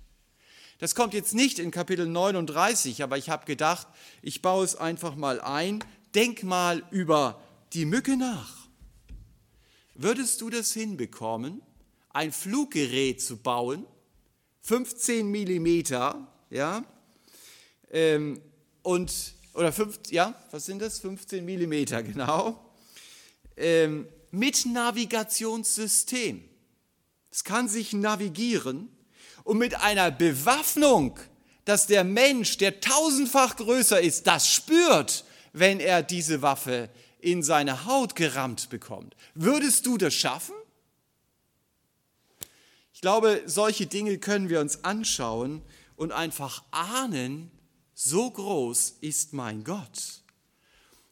Das 0.79 0.93
kommt 0.93 1.13
jetzt 1.13 1.33
nicht 1.33 1.57
in 1.57 1.71
Kapitel 1.71 2.05
39, 2.05 3.01
aber 3.01 3.17
ich 3.17 3.29
habe 3.29 3.45
gedacht, 3.45 3.87
ich 4.21 4.41
baue 4.41 4.65
es 4.65 4.75
einfach 4.75 5.15
mal 5.15 5.39
ein. 5.39 5.81
Denk 6.13 6.43
mal 6.43 6.83
über 6.91 7.41
die 7.71 7.85
Mücke 7.85 8.17
nach. 8.17 8.67
Würdest 9.95 10.41
du 10.41 10.49
das 10.49 10.73
hinbekommen, 10.73 11.61
ein 12.09 12.33
Fluggerät 12.33 13.21
zu 13.21 13.37
bauen, 13.37 13.85
15 14.63 15.27
Millimeter, 15.27 16.27
ja, 16.53 16.85
ähm, 17.91 18.39
und 18.83 19.11
oder 19.53 19.71
fünf, 19.71 19.99
ja, 20.09 20.33
was 20.51 20.65
sind 20.65 20.81
das? 20.81 20.99
15 20.99 21.43
Millimeter, 21.43 22.01
genau. 22.03 22.59
Ähm, 23.57 24.07
mit 24.31 24.65
Navigationssystem. 24.65 26.43
Es 27.31 27.43
kann 27.43 27.67
sich 27.67 27.93
navigieren 27.93 28.89
und 29.43 29.57
mit 29.57 29.75
einer 29.75 30.11
Bewaffnung, 30.11 31.19
dass 31.65 31.87
der 31.87 32.03
Mensch, 32.03 32.57
der 32.57 32.79
tausendfach 32.79 33.55
größer 33.55 34.01
ist, 34.01 34.27
das 34.27 34.47
spürt, 34.47 35.25
wenn 35.53 35.79
er 35.79 36.03
diese 36.03 36.41
Waffe 36.41 36.89
in 37.19 37.41
seine 37.41 37.85
Haut 37.85 38.15
gerammt 38.15 38.69
bekommt. 38.69 39.15
Würdest 39.33 39.85
du 39.85 39.97
das 39.97 40.13
schaffen? 40.13 40.55
Ich 42.93 43.01
glaube, 43.01 43.41
solche 43.45 43.85
Dinge 43.85 44.17
können 44.17 44.49
wir 44.49 44.59
uns 44.59 44.83
anschauen 44.83 45.61
und 45.95 46.11
einfach 46.11 46.63
ahnen, 46.71 47.51
so 47.93 48.29
groß 48.29 48.97
ist 49.01 49.33
mein 49.33 49.63
Gott. 49.63 50.21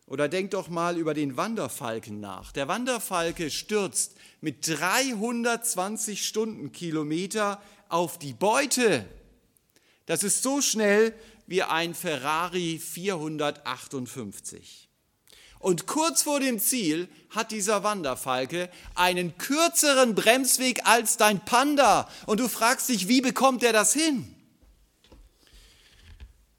Oder 0.08 0.28
denk 0.28 0.52
doch 0.52 0.67
mal 0.67 0.98
über 0.98 1.13
den 1.13 1.38
Wanderfalken 1.38 2.20
nach. 2.20 2.52
Der 2.52 2.67
Wanderfalke 2.67 3.50
stürzt 3.50 4.17
mit 4.41 4.67
320 4.67 6.26
Stundenkilometer 6.26 7.62
auf 7.88 8.20
die 8.20 8.34
Beute. 8.34 9.06
Das 10.08 10.24
ist 10.24 10.44
so 10.44 10.62
schnell 10.62 11.13
wie 11.48 11.63
ein 11.63 11.96
Ferrari 11.96 12.80
458. 12.80 14.89
Und 15.60 15.86
kurz 15.86 16.24
vor 16.24 16.39
dem 16.39 16.60
Ziel 16.60 17.08
hat 17.30 17.52
dieser 17.52 17.84
Wanderfalke 17.84 18.72
einen 18.96 19.38
kürzeren 19.38 20.15
Bremsweg 20.15 20.82
als 20.86 21.17
dein 21.17 21.46
Panda. 21.46 22.10
Und 22.26 22.39
du 22.39 22.50
fragst 22.50 22.89
dich, 22.89 23.08
wie 23.08 23.22
bekommt 23.22 23.62
er 23.63 23.72
das 23.72 23.94
hin? 23.94 24.36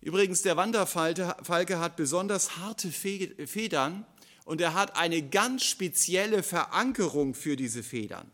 Übrigens, 0.02 0.42
der 0.42 0.56
Wanderfalke 0.56 1.78
hat 1.78 1.96
besonders 1.96 2.56
harte 2.56 2.90
Federn 2.90 4.04
und 4.44 4.60
er 4.60 4.74
hat 4.74 4.96
eine 4.96 5.22
ganz 5.22 5.62
spezielle 5.64 6.42
Verankerung 6.42 7.34
für 7.34 7.54
diese 7.54 7.84
Federn. 7.84 8.30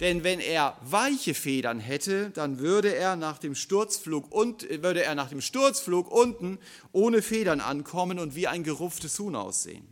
Denn 0.00 0.22
wenn 0.22 0.40
er 0.40 0.76
weiche 0.82 1.32
Federn 1.32 1.80
hätte, 1.80 2.28
dann 2.28 2.58
würde 2.58 2.94
er 2.94 3.16
nach 3.16 3.38
dem 3.38 3.54
Sturzflug 3.54 4.30
und 4.30 4.68
würde 4.82 5.02
er 5.02 5.14
nach 5.14 5.30
dem 5.30 5.40
Sturzflug 5.40 6.10
unten 6.10 6.58
ohne 6.92 7.22
Federn 7.22 7.60
ankommen 7.60 8.18
und 8.18 8.34
wie 8.34 8.46
ein 8.46 8.62
gerupftes 8.62 9.18
Huhn 9.18 9.34
aussehen. 9.34 9.90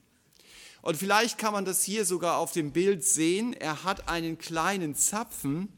Und 0.83 0.99
vielleicht 0.99 1.38
kann 1.38 1.55
man 1.55 1.64
das 1.64 1.83
hier 1.83 2.05
sogar 2.05 2.37
auf 2.37 2.53
dem 2.53 2.73
Bild 2.73 3.03
sehen. 3.03 3.55
Er 3.55 3.85
hat 3.85 4.11
einen 4.11 4.37
kleinen 4.37 4.94
Zapfen 4.94 5.70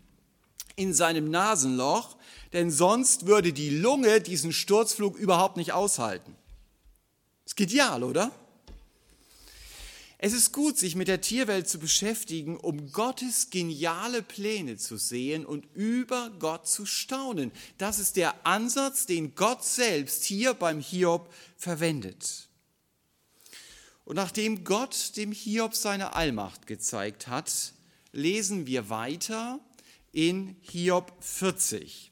in 0.76 0.94
seinem 0.94 1.30
Nasenloch, 1.30 2.16
denn 2.52 2.70
sonst 2.70 3.26
würde 3.26 3.52
die 3.52 3.70
Lunge 3.70 4.20
diesen 4.20 4.52
Sturzflug 4.52 5.16
überhaupt 5.16 5.56
nicht 5.56 5.72
aushalten. 5.72 6.36
Ist 7.44 7.56
genial, 7.56 8.02
oder? 8.02 8.30
Es 10.18 10.32
ist 10.32 10.52
gut, 10.52 10.78
sich 10.78 10.96
mit 10.96 11.08
der 11.08 11.20
Tierwelt 11.20 11.68
zu 11.68 11.78
beschäftigen, 11.78 12.56
um 12.56 12.90
Gottes 12.90 13.50
geniale 13.50 14.22
Pläne 14.22 14.78
zu 14.78 14.96
sehen 14.96 15.44
und 15.44 15.66
über 15.74 16.30
Gott 16.38 16.66
zu 16.66 16.86
staunen. 16.86 17.52
Das 17.76 17.98
ist 17.98 18.16
der 18.16 18.46
Ansatz, 18.46 19.04
den 19.04 19.34
Gott 19.34 19.62
selbst 19.62 20.24
hier 20.24 20.54
beim 20.54 20.80
Hiob 20.80 21.32
verwendet. 21.58 22.48
Und 24.06 24.16
nachdem 24.16 24.64
Gott 24.64 25.16
dem 25.16 25.32
Hiob 25.32 25.74
seine 25.74 26.14
Allmacht 26.14 26.66
gezeigt 26.66 27.28
hat, 27.28 27.74
lesen 28.12 28.66
wir 28.66 28.88
weiter 28.88 29.60
in 30.16 30.56
Hiob 30.62 31.12
40. 31.20 32.10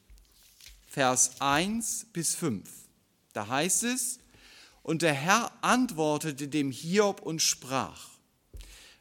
Vers 0.87 1.41
1 1.41 2.09
bis 2.13 2.35
5. 2.35 2.69
Da 3.33 3.49
heißt 3.49 3.85
es, 3.85 4.19
und 4.83 5.01
der 5.01 5.15
Herr 5.15 5.51
antwortete 5.63 6.49
dem 6.49 6.71
Hiob 6.71 7.23
und 7.23 7.41
sprach, 7.41 8.11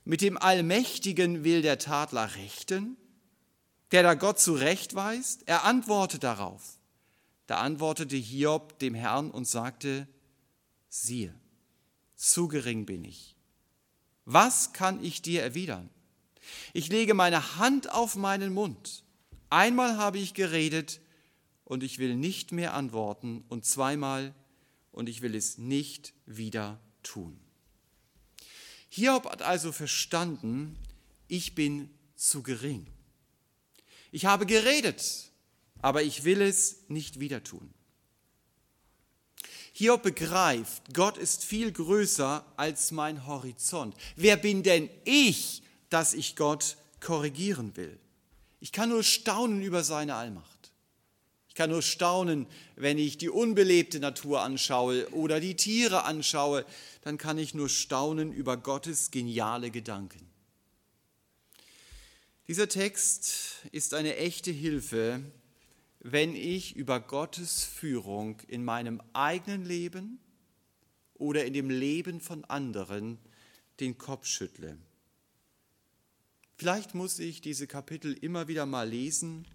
mit 0.06 0.22
dem 0.22 0.38
Allmächtigen 0.38 1.44
will 1.44 1.62
der 1.62 1.80
Tadler 1.80 2.34
rechten, 2.36 2.96
der 3.92 4.04
da 4.04 4.14
Gott 4.14 4.40
zurechtweist? 4.40 5.44
Er 5.48 5.66
antworte 5.66 6.18
darauf. 6.18 6.78
Da 7.46 7.60
antwortete 7.60 8.16
Hiob 8.16 8.80
dem 8.80 8.96
Herrn 8.96 9.32
und 9.32 9.46
sagte, 9.46 10.08
siehe, 10.88 11.36
zu 12.16 12.48
gering 12.48 12.86
bin 12.86 13.04
ich. 13.04 13.36
Was 14.24 14.72
kann 14.72 15.04
ich 15.04 15.22
dir 15.22 15.44
erwidern? 15.44 15.90
Ich 16.74 16.90
lege 16.90 17.14
meine 17.14 17.58
Hand 17.58 17.92
auf 17.92 18.16
meinen 18.16 18.54
Mund. 18.54 19.04
Einmal 19.50 19.98
habe 19.98 20.18
ich 20.18 20.34
geredet, 20.34 21.00
und 21.66 21.84
ich 21.84 21.98
will 21.98 22.16
nicht 22.16 22.52
mehr 22.52 22.74
antworten 22.74 23.44
und 23.50 23.66
zweimal 23.66 24.34
und 24.92 25.10
ich 25.10 25.22
will 25.22 25.36
es 25.36 25.58
nicht 25.58 26.14
wieder 26.26 26.80
tun. 27.02 27.40
Hiob 28.90 29.26
hat 29.26 29.42
also 29.42 29.72
verstanden, 29.72 30.78
ich 31.28 31.56
bin 31.56 31.90
zu 32.16 32.44
gering. 32.44 32.86
Ich 34.12 34.26
habe 34.26 34.46
geredet, 34.46 35.32
aber 35.82 36.04
ich 36.04 36.24
will 36.26 36.42
es 36.42 36.78
nicht 36.90 37.20
wieder 37.20 37.44
tun. 37.44 37.74
Hiob 39.72 40.04
begreift, 40.04 40.94
Gott 40.94 41.18
ist 41.18 41.44
viel 41.44 41.72
größer 41.72 42.46
als 42.56 42.92
mein 42.92 43.26
Horizont. 43.26 43.96
Wer 44.16 44.38
bin 44.38 44.62
denn 44.62 44.88
ich, 45.06 45.64
dass 45.94 46.14
ich 46.14 46.36
Gott 46.36 46.78
korrigieren 47.00 47.76
will? 47.78 48.00
Ich 48.60 48.72
kann 48.72 48.90
nur 48.90 49.04
staunen 49.04 49.62
über 49.62 49.84
seine 49.84 50.16
Allmacht. 50.16 50.72
Ich 51.50 51.56
kann 51.56 51.70
nur 51.70 51.84
staunen, 51.84 52.48
wenn 52.76 52.98
ich 52.98 53.20
die 53.20 53.30
unbelebte 53.30 54.00
Natur 54.00 54.42
anschaue 54.42 55.08
oder 55.12 55.40
die 55.40 55.56
Tiere 55.56 56.04
anschaue, 56.04 56.66
dann 57.02 57.20
kann 57.20 57.38
ich 57.38 57.54
nur 57.54 57.70
staunen 57.70 58.34
über 58.34 58.58
Gottes 58.58 59.12
geniale 59.12 59.70
Gedanken. 59.70 60.28
Dieser 62.48 62.68
Text 62.68 63.62
ist 63.72 63.94
eine 63.94 64.16
echte 64.18 64.50
Hilfe, 64.50 65.22
wenn 66.00 66.36
ich 66.36 66.76
über 66.76 67.00
Gottes 67.00 67.64
Führung 67.64 68.42
in 68.48 68.66
meinem 68.66 69.00
eigenen 69.14 69.64
Leben 69.64 70.20
oder 71.14 71.46
in 71.46 71.54
dem 71.54 71.70
Leben 71.70 72.20
von 72.20 72.44
anderen 72.46 73.20
den 73.80 74.00
Kopf 74.00 74.26
schüttle. 74.26 74.78
Vielleicht 76.56 76.94
muss 76.94 77.20
ich 77.20 77.42
diese 77.42 77.68
Kapitel 77.68 78.14
immer 78.14 78.48
wieder 78.48 78.66
mal 78.66 78.88
lesen, 78.88 79.46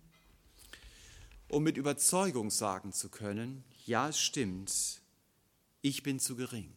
um 1.49 1.63
mit 1.63 1.77
Überzeugung 1.77 2.51
sagen 2.51 2.93
zu 2.93 3.09
können, 3.09 3.65
ja, 3.87 4.09
es 4.09 4.21
stimmt, 4.21 5.01
ich 5.81 6.03
bin 6.03 6.21
zu 6.21 6.37
gering. 6.37 6.73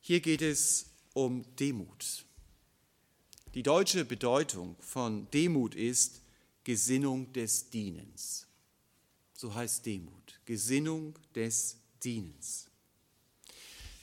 Hier 0.00 0.20
geht 0.20 0.42
es 0.42 0.86
um 1.12 1.44
Demut. 1.56 2.24
Die 3.54 3.62
deutsche 3.62 4.04
Bedeutung 4.04 4.76
von 4.80 5.30
Demut 5.30 5.74
ist 5.74 6.22
Gesinnung 6.64 7.32
des 7.32 7.70
Dienens. 7.70 8.46
So 9.34 9.54
heißt 9.54 9.84
Demut, 9.86 10.40
Gesinnung 10.44 11.14
des 11.34 11.76
Dienens. 12.02 12.66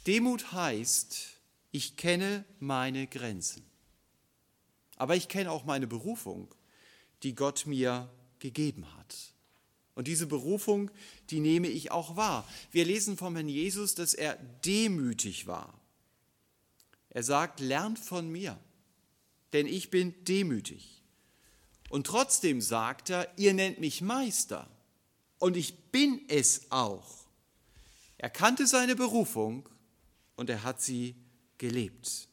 Demut 0.06 0.52
heißt, 0.52 1.38
ich 1.72 1.96
kenne 1.98 2.46
meine 2.60 3.08
Grenzen, 3.08 3.64
aber 5.02 5.16
ich 5.16 5.28
kenne 5.28 5.52
auch 5.52 5.66
meine 5.66 5.88
Berufung, 5.88 6.48
die 7.24 7.36
Gott 7.36 7.66
mir 7.66 8.10
gegeben 8.40 8.86
hat. 8.98 9.16
Und 9.96 10.08
diese 10.08 10.28
Berufung, 10.28 10.92
die 11.30 11.40
nehme 11.40 11.68
ich 11.68 11.92
auch 11.92 12.16
wahr. 12.16 12.48
Wir 12.72 12.86
lesen 12.86 13.18
vom 13.18 13.36
Herrn 13.36 13.50
Jesus, 13.50 13.96
dass 13.96 14.14
er 14.14 14.36
demütig 14.64 15.48
war. 15.48 15.74
Er 17.10 17.24
sagt, 17.24 17.60
lernt 17.60 18.00
von 18.00 18.30
mir 18.30 18.58
denn 19.54 19.68
ich 19.68 19.90
bin 19.90 20.14
demütig. 20.26 21.02
Und 21.90 22.08
trotzdem 22.08 22.62
sagt 22.62 23.10
er, 23.10 23.28
ihr 23.38 23.54
nennt 23.54 23.80
mich 23.80 24.02
Meister 24.02 24.70
und 25.40 25.58
ich 25.58 25.92
bin 25.92 26.22
es 26.30 26.72
auch. 26.72 27.26
Er 28.18 28.30
kannte 28.30 28.68
seine 28.68 28.96
Berufung 28.96 29.68
und 30.36 30.50
er 30.50 30.64
hat 30.64 30.82
sie 30.82 31.16
gelebt. 31.58 32.30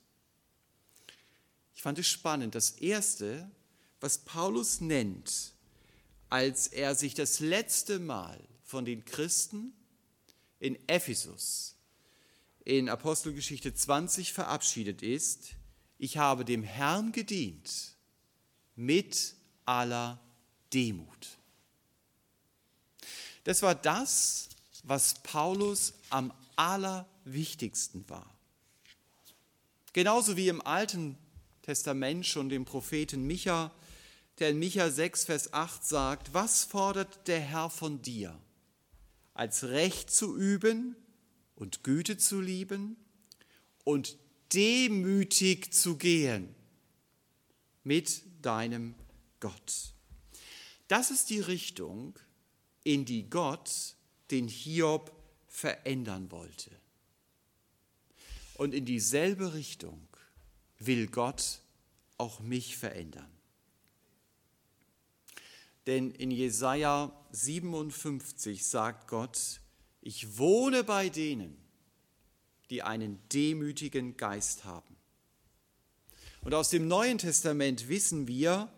Ich 1.79 1.83
fand 1.83 1.97
es 2.01 2.09
spannend. 2.09 2.57
Das 2.57 2.73
Erste, 2.73 3.49
was 4.01 4.19
Paulus 4.19 4.81
nennt, 4.81 5.53
als 6.29 6.67
er 6.67 6.97
sich 6.97 7.15
das 7.15 7.39
letzte 7.39 8.01
Mal 8.01 8.43
von 8.65 8.85
den 8.85 9.05
Christen 9.05 9.73
in 10.59 10.77
Ephesus 10.89 11.77
in 12.65 12.89
Apostelgeschichte 12.89 13.73
20 13.73 14.33
verabschiedet 14.33 15.03
ist, 15.03 15.51
ich 15.99 16.17
habe 16.17 16.45
dem 16.45 16.65
Herrn 16.65 17.13
gedient 17.13 17.95
mit 18.75 19.37
aller 19.65 20.21
Demut. 20.75 21.29
Das 23.45 23.63
war 23.63 23.77
das, 23.77 24.49
was 24.83 25.23
Paulus 25.23 25.95
am 26.11 26.33
allerwichtigsten 26.57 28.11
war. 28.11 28.37
Genauso 29.93 30.37
wie 30.37 30.49
im 30.49 30.61
Alten 30.61 31.17
Testament 31.69 32.25
schon 32.25 32.49
dem 32.49 32.65
Propheten 32.65 33.27
Micha, 33.27 33.71
der 34.39 34.49
in 34.49 34.59
Micha 34.59 34.89
6, 34.89 35.27
Vers 35.27 35.53
8 35.53 35.85
sagt, 35.85 36.33
was 36.33 36.65
fordert 36.65 37.29
der 37.29 37.41
Herr 37.41 37.69
von 37.69 38.01
dir? 38.01 38.41
Als 39.35 39.65
Recht 39.65 40.11
zu 40.11 40.35
üben 40.35 40.97
und 41.57 41.85
Güte 41.85 42.17
zu 42.17 42.41
lieben 42.41 42.97
und 43.85 44.17
demütig 44.55 45.75
zu 45.75 45.99
gehen 45.99 46.55
mit 47.85 48.23
deinem 48.41 48.95
Gott. 49.39 49.93
Das 50.87 51.11
ist 51.11 51.29
die 51.29 51.41
Richtung, 51.41 52.19
in 52.83 53.05
die 53.05 53.29
Gott 53.29 53.95
den 54.31 54.49
Hiob 54.49 55.13
verändern 55.49 56.31
wollte. 56.31 56.71
Und 58.55 58.73
in 58.73 58.87
dieselbe 58.87 59.53
Richtung 59.53 60.08
will 60.79 61.07
Gott 61.09 61.61
auch 62.17 62.41
mich 62.41 62.77
verändern. 62.77 63.31
Denn 65.87 66.11
in 66.11 66.31
Jesaja 66.31 67.13
57 67.33 68.67
sagt 68.67 69.09
Gott: 69.09 69.61
Ich 70.03 70.37
wohne 70.37 70.85
bei 70.85 71.09
denen, 71.09 71.57
die 72.71 72.83
einen 72.83 73.19
demütigen 73.33 74.17
Geist 74.17 74.65
haben. 74.65 74.97
Und 76.43 76.55
aus 76.55 76.71
dem 76.71 76.89
Neuen 76.89 77.19
Testament 77.19 77.89
wissen 77.89 78.29
wir, 78.29 78.73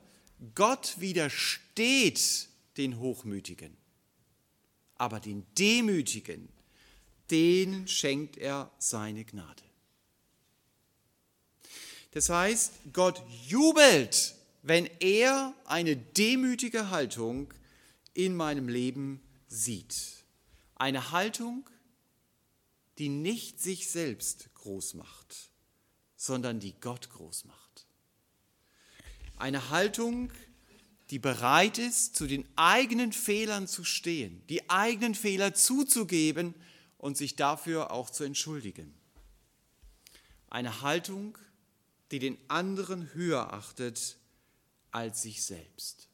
Gott 0.54 0.96
widersteht 0.98 2.48
den 2.76 2.98
Hochmütigen, 2.98 3.76
aber 4.94 5.20
den 5.20 5.46
Demütigen, 5.58 6.48
denen 7.30 7.86
schenkt 7.86 8.38
er 8.38 8.70
seine 8.78 9.24
Gnade. 9.24 9.69
Das 12.12 12.28
heißt, 12.28 12.72
Gott 12.92 13.22
jubelt, 13.46 14.34
wenn 14.62 14.86
er 15.00 15.54
eine 15.64 15.96
demütige 15.96 16.90
Haltung 16.90 17.52
in 18.14 18.34
meinem 18.34 18.68
Leben 18.68 19.20
sieht. 19.46 20.24
Eine 20.74 21.12
Haltung, 21.12 21.68
die 22.98 23.08
nicht 23.08 23.60
sich 23.60 23.88
selbst 23.88 24.52
groß 24.54 24.94
macht, 24.94 25.50
sondern 26.16 26.60
die 26.60 26.74
Gott 26.80 27.10
groß 27.10 27.44
macht. 27.44 27.86
Eine 29.36 29.70
Haltung, 29.70 30.32
die 31.10 31.18
bereit 31.18 31.78
ist, 31.78 32.14
zu 32.14 32.26
den 32.26 32.46
eigenen 32.56 33.12
Fehlern 33.12 33.66
zu 33.66 33.84
stehen, 33.84 34.42
die 34.48 34.68
eigenen 34.68 35.14
Fehler 35.14 35.54
zuzugeben 35.54 36.54
und 36.98 37.16
sich 37.16 37.36
dafür 37.36 37.90
auch 37.90 38.10
zu 38.10 38.24
entschuldigen. 38.24 38.94
Eine 40.50 40.82
Haltung, 40.82 41.38
die 41.38 41.49
den 42.18 42.38
anderen 42.48 43.14
höher 43.14 43.52
achtet 43.52 44.16
als 44.90 45.22
sich 45.22 45.42
selbst. 45.42 46.08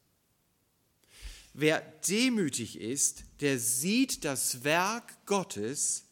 Wer 1.53 1.81
demütig 2.07 2.79
ist, 2.79 3.23
der 3.41 3.57
sieht 3.57 4.23
das 4.23 4.63
Werk 4.63 5.25
Gottes 5.25 6.03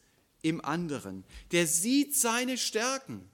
im 0.42 0.64
anderen. 0.64 1.24
Der 1.52 1.66
sieht 1.66 2.16
seine 2.16 2.58
Stärken 2.58 3.28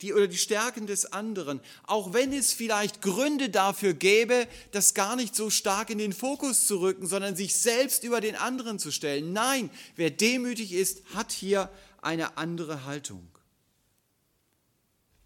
die, 0.00 0.14
oder 0.14 0.28
die 0.28 0.38
Stärken 0.38 0.86
des 0.86 1.12
anderen, 1.12 1.60
auch 1.84 2.12
wenn 2.12 2.32
es 2.32 2.52
vielleicht 2.52 3.02
Gründe 3.02 3.50
dafür 3.50 3.94
gäbe, 3.94 4.46
das 4.70 4.94
gar 4.94 5.16
nicht 5.16 5.34
so 5.34 5.50
stark 5.50 5.90
in 5.90 5.98
den 5.98 6.12
Fokus 6.12 6.66
zu 6.66 6.80
rücken, 6.80 7.06
sondern 7.06 7.34
sich 7.36 7.56
selbst 7.56 8.04
über 8.04 8.20
den 8.20 8.36
anderen 8.36 8.78
zu 8.78 8.92
stellen. 8.92 9.32
Nein, 9.32 9.70
wer 9.96 10.10
demütig 10.10 10.72
ist, 10.72 11.02
hat 11.14 11.32
hier 11.32 11.68
eine 12.00 12.36
andere 12.36 12.84
Haltung. 12.84 13.26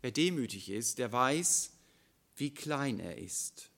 Wer 0.03 0.11
demütig 0.11 0.69
ist, 0.69 0.99
der 0.99 1.13
weiß, 1.13 1.71
wie 2.37 2.53
klein 2.53 2.99
er 2.99 3.19
ist. 3.19 3.71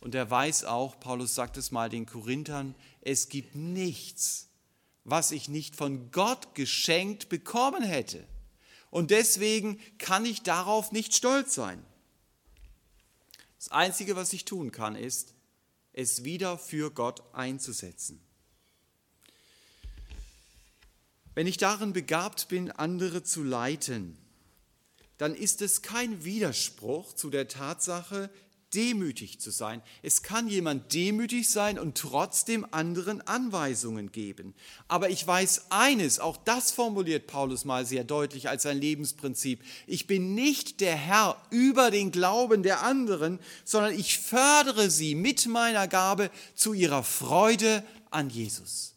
Und 0.00 0.14
er 0.14 0.28
weiß 0.28 0.64
auch, 0.64 0.98
Paulus 0.98 1.34
sagt 1.34 1.56
es 1.56 1.70
mal 1.70 1.88
den 1.88 2.06
Korinthern, 2.06 2.74
es 3.02 3.28
gibt 3.28 3.54
nichts, 3.54 4.48
was 5.04 5.30
ich 5.30 5.48
nicht 5.48 5.76
von 5.76 6.10
Gott 6.10 6.54
geschenkt 6.54 7.28
bekommen 7.28 7.82
hätte. 7.82 8.26
Und 8.90 9.10
deswegen 9.10 9.78
kann 9.98 10.24
ich 10.24 10.42
darauf 10.42 10.90
nicht 10.90 11.14
stolz 11.14 11.54
sein. 11.54 11.84
Das 13.58 13.68
Einzige, 13.68 14.16
was 14.16 14.32
ich 14.32 14.44
tun 14.44 14.72
kann, 14.72 14.96
ist, 14.96 15.34
es 15.92 16.24
wieder 16.24 16.58
für 16.58 16.90
Gott 16.90 17.22
einzusetzen. 17.34 18.20
Wenn 21.34 21.46
ich 21.46 21.58
darin 21.58 21.92
begabt 21.92 22.48
bin, 22.48 22.70
andere 22.70 23.22
zu 23.22 23.42
leiten, 23.42 24.18
dann 25.22 25.36
ist 25.36 25.62
es 25.62 25.82
kein 25.82 26.24
Widerspruch 26.24 27.12
zu 27.12 27.30
der 27.30 27.46
Tatsache, 27.46 28.28
demütig 28.74 29.38
zu 29.38 29.52
sein. 29.52 29.80
Es 30.02 30.24
kann 30.24 30.48
jemand 30.48 30.94
demütig 30.94 31.48
sein 31.48 31.78
und 31.78 31.96
trotzdem 31.96 32.66
anderen 32.72 33.20
Anweisungen 33.20 34.10
geben. 34.10 34.52
Aber 34.88 35.10
ich 35.10 35.24
weiß 35.24 35.66
eines, 35.70 36.18
auch 36.18 36.36
das 36.38 36.72
formuliert 36.72 37.28
Paulus 37.28 37.64
mal 37.64 37.86
sehr 37.86 38.02
deutlich 38.02 38.48
als 38.48 38.64
sein 38.64 38.78
Lebensprinzip. 38.78 39.62
Ich 39.86 40.08
bin 40.08 40.34
nicht 40.34 40.80
der 40.80 40.96
Herr 40.96 41.40
über 41.50 41.92
den 41.92 42.10
Glauben 42.10 42.64
der 42.64 42.82
anderen, 42.82 43.38
sondern 43.64 43.94
ich 43.94 44.18
fördere 44.18 44.90
sie 44.90 45.14
mit 45.14 45.46
meiner 45.46 45.86
Gabe 45.86 46.32
zu 46.56 46.72
ihrer 46.72 47.04
Freude 47.04 47.84
an 48.10 48.28
Jesus. 48.28 48.96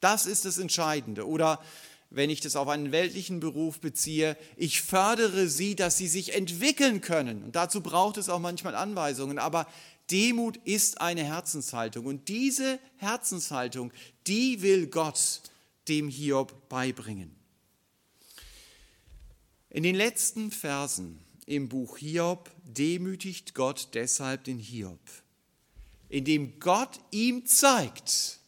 Das 0.00 0.26
ist 0.26 0.44
das 0.44 0.58
Entscheidende. 0.58 1.26
Oder 1.26 1.62
wenn 2.14 2.30
ich 2.30 2.40
das 2.40 2.56
auf 2.56 2.68
einen 2.68 2.92
weltlichen 2.92 3.40
Beruf 3.40 3.80
beziehe, 3.80 4.36
ich 4.56 4.82
fördere 4.82 5.48
sie, 5.48 5.74
dass 5.74 5.96
sie 5.96 6.08
sich 6.08 6.34
entwickeln 6.34 7.00
können. 7.00 7.42
Und 7.42 7.56
dazu 7.56 7.80
braucht 7.80 8.18
es 8.18 8.28
auch 8.28 8.38
manchmal 8.38 8.74
Anweisungen. 8.74 9.38
Aber 9.38 9.66
Demut 10.10 10.58
ist 10.64 11.00
eine 11.00 11.24
Herzenshaltung. 11.24 12.06
Und 12.06 12.28
diese 12.28 12.78
Herzenshaltung, 12.96 13.92
die 14.26 14.62
will 14.62 14.88
Gott 14.88 15.40
dem 15.88 16.08
Hiob 16.08 16.68
beibringen. 16.68 17.34
In 19.70 19.82
den 19.82 19.94
letzten 19.94 20.50
Versen 20.50 21.18
im 21.46 21.68
Buch 21.68 21.96
Hiob 21.96 22.50
demütigt 22.62 23.54
Gott 23.54 23.88
deshalb 23.94 24.44
den 24.44 24.58
Hiob, 24.58 25.00
indem 26.10 26.60
Gott 26.60 27.00
ihm 27.10 27.46
zeigt, 27.46 28.38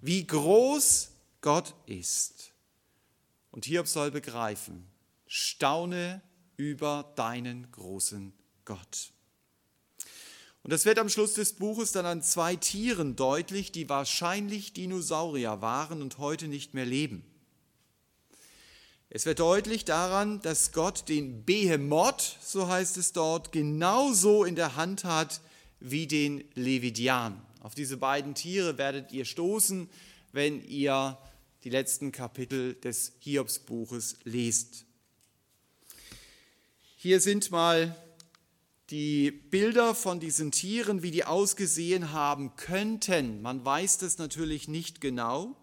wie 0.00 0.26
groß 0.26 1.10
Gott 1.40 1.74
ist. 1.86 2.53
Und 3.54 3.66
Hiob 3.66 3.86
soll 3.86 4.10
begreifen, 4.10 4.84
staune 5.28 6.22
über 6.56 7.12
deinen 7.14 7.70
großen 7.70 8.32
Gott. 8.64 9.12
Und 10.64 10.72
das 10.72 10.84
wird 10.84 10.98
am 10.98 11.08
Schluss 11.08 11.34
des 11.34 11.52
Buches 11.52 11.92
dann 11.92 12.04
an 12.04 12.20
zwei 12.20 12.56
Tieren 12.56 13.14
deutlich, 13.14 13.70
die 13.70 13.88
wahrscheinlich 13.88 14.72
Dinosaurier 14.72 15.60
waren 15.60 16.02
und 16.02 16.18
heute 16.18 16.48
nicht 16.48 16.74
mehr 16.74 16.84
leben. 16.84 17.22
Es 19.08 19.24
wird 19.24 19.38
deutlich 19.38 19.84
daran, 19.84 20.40
dass 20.40 20.72
Gott 20.72 21.08
den 21.08 21.44
Behemoth, 21.44 22.38
so 22.42 22.66
heißt 22.66 22.96
es 22.96 23.12
dort, 23.12 23.52
genauso 23.52 24.42
in 24.42 24.56
der 24.56 24.74
Hand 24.74 25.04
hat 25.04 25.40
wie 25.78 26.08
den 26.08 26.42
Levidian. 26.54 27.40
Auf 27.60 27.76
diese 27.76 27.98
beiden 27.98 28.34
Tiere 28.34 28.78
werdet 28.78 29.12
ihr 29.12 29.24
stoßen, 29.24 29.88
wenn 30.32 30.60
ihr 30.64 31.16
die 31.64 31.70
letzten 31.70 32.12
Kapitel 32.12 32.74
des 32.74 33.14
Hiobsbuches 33.20 34.18
lest. 34.24 34.84
Hier 36.96 37.20
sind 37.20 37.50
mal 37.50 37.96
die 38.90 39.30
Bilder 39.30 39.94
von 39.94 40.20
diesen 40.20 40.52
Tieren, 40.52 41.02
wie 41.02 41.10
die 41.10 41.24
ausgesehen 41.24 42.12
haben 42.12 42.54
könnten. 42.56 43.40
Man 43.40 43.64
weiß 43.64 43.98
das 43.98 44.18
natürlich 44.18 44.68
nicht 44.68 45.00
genau. 45.00 45.56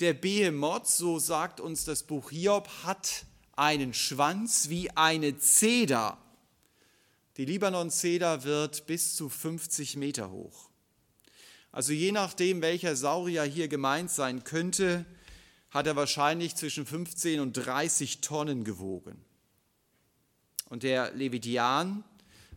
Der 0.00 0.12
Behemoth, 0.12 0.86
so 0.86 1.18
sagt 1.18 1.58
uns 1.58 1.86
das 1.86 2.02
Buch 2.02 2.30
Hiob, 2.30 2.68
hat 2.84 3.24
einen 3.56 3.94
Schwanz 3.94 4.68
wie 4.68 4.90
eine 4.90 5.38
Zeder. 5.38 6.18
Die 7.38 7.46
Libanon-Zeder 7.46 8.44
wird 8.44 8.86
bis 8.86 9.16
zu 9.16 9.28
50 9.30 9.96
Meter 9.96 10.30
hoch. 10.30 10.67
Also 11.72 11.92
je 11.92 12.12
nachdem, 12.12 12.62
welcher 12.62 12.96
Saurier 12.96 13.44
hier 13.44 13.68
gemeint 13.68 14.10
sein 14.10 14.44
könnte, 14.44 15.04
hat 15.70 15.86
er 15.86 15.96
wahrscheinlich 15.96 16.56
zwischen 16.56 16.86
15 16.86 17.40
und 17.40 17.52
30 17.52 18.20
Tonnen 18.20 18.64
gewogen. 18.64 19.24
Und 20.68 20.82
der 20.82 21.12
Levidian 21.12 22.04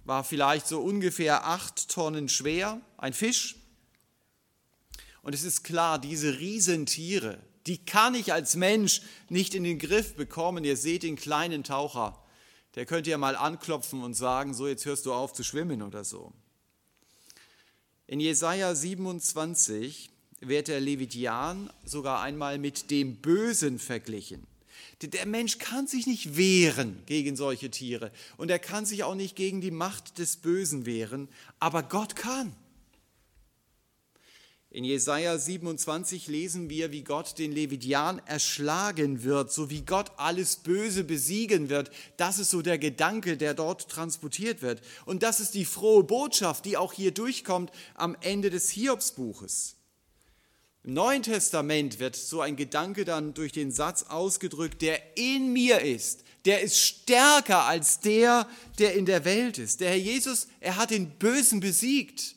war 0.05 0.23
vielleicht 0.23 0.67
so 0.67 0.81
ungefähr 0.81 1.45
8 1.45 1.89
Tonnen 1.89 2.29
schwer, 2.29 2.81
ein 2.97 3.13
Fisch. 3.13 3.55
Und 5.21 5.35
es 5.35 5.43
ist 5.43 5.63
klar, 5.63 5.99
diese 5.99 6.39
Riesentiere, 6.39 7.37
die 7.67 7.85
kann 7.85 8.15
ich 8.15 8.33
als 8.33 8.55
Mensch 8.55 9.01
nicht 9.29 9.53
in 9.53 9.63
den 9.63 9.77
Griff 9.77 10.15
bekommen. 10.15 10.63
Ihr 10.63 10.77
seht 10.77 11.03
den 11.03 11.15
kleinen 11.15 11.63
Taucher, 11.63 12.17
der 12.75 12.85
könnte 12.85 13.11
ja 13.11 13.17
mal 13.17 13.35
anklopfen 13.35 14.01
und 14.03 14.13
sagen, 14.13 14.53
so 14.53 14.67
jetzt 14.67 14.85
hörst 14.85 15.05
du 15.05 15.13
auf 15.13 15.33
zu 15.33 15.43
schwimmen 15.43 15.81
oder 15.81 16.03
so. 16.03 16.33
In 18.11 18.19
Jesaja 18.19 18.75
27 18.75 20.09
wird 20.41 20.67
der 20.67 20.81
Levidian 20.81 21.69
sogar 21.85 22.21
einmal 22.21 22.57
mit 22.57 22.91
dem 22.91 23.15
Bösen 23.15 23.79
verglichen. 23.79 24.45
Der 25.01 25.25
Mensch 25.25 25.59
kann 25.59 25.87
sich 25.87 26.07
nicht 26.07 26.35
wehren 26.35 27.01
gegen 27.05 27.37
solche 27.37 27.71
Tiere 27.71 28.11
und 28.35 28.51
er 28.51 28.59
kann 28.59 28.85
sich 28.85 29.05
auch 29.05 29.15
nicht 29.15 29.37
gegen 29.37 29.61
die 29.61 29.71
Macht 29.71 30.17
des 30.17 30.35
Bösen 30.35 30.85
wehren, 30.85 31.29
aber 31.61 31.83
Gott 31.83 32.17
kann. 32.17 32.53
In 34.73 34.85
Jesaja 34.85 35.37
27 35.37 36.27
lesen 36.27 36.69
wir, 36.69 36.93
wie 36.93 37.03
Gott 37.03 37.37
den 37.37 37.51
Levidian 37.51 38.21
erschlagen 38.25 39.23
wird, 39.23 39.51
so 39.51 39.69
wie 39.69 39.81
Gott 39.81 40.13
alles 40.15 40.55
Böse 40.55 41.03
besiegen 41.03 41.67
wird. 41.67 41.91
Das 42.15 42.39
ist 42.39 42.51
so 42.51 42.61
der 42.61 42.77
Gedanke, 42.77 43.35
der 43.35 43.53
dort 43.53 43.89
transportiert 43.89 44.61
wird. 44.61 44.79
Und 45.03 45.23
das 45.23 45.41
ist 45.41 45.55
die 45.55 45.65
frohe 45.65 46.05
Botschaft, 46.05 46.63
die 46.63 46.77
auch 46.77 46.93
hier 46.93 47.11
durchkommt 47.11 47.69
am 47.95 48.15
Ende 48.21 48.49
des 48.49 48.69
Hiobsbuches. 48.69 49.75
Im 50.85 50.93
Neuen 50.93 51.23
Testament 51.23 51.99
wird 51.99 52.15
so 52.15 52.39
ein 52.39 52.55
Gedanke 52.55 53.03
dann 53.03 53.33
durch 53.33 53.51
den 53.51 53.73
Satz 53.73 54.03
ausgedrückt, 54.03 54.81
der 54.81 55.17
in 55.17 55.51
mir 55.51 55.81
ist. 55.81 56.23
Der 56.45 56.61
ist 56.61 56.79
stärker 56.79 57.65
als 57.65 57.99
der, 57.99 58.47
der 58.79 58.95
in 58.95 59.05
der 59.05 59.25
Welt 59.25 59.57
ist. 59.57 59.81
Der 59.81 59.89
Herr 59.89 59.97
Jesus, 59.97 60.47
er 60.61 60.77
hat 60.77 60.91
den 60.91 61.09
Bösen 61.19 61.59
besiegt. 61.59 62.35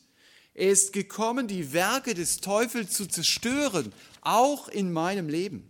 Er 0.55 0.71
ist 0.71 0.93
gekommen, 0.93 1.47
die 1.47 1.73
Werke 1.73 2.13
des 2.13 2.37
Teufels 2.37 2.93
zu 2.93 3.05
zerstören, 3.05 3.91
auch 4.21 4.69
in 4.69 4.91
meinem 4.91 5.27
Leben. 5.27 5.69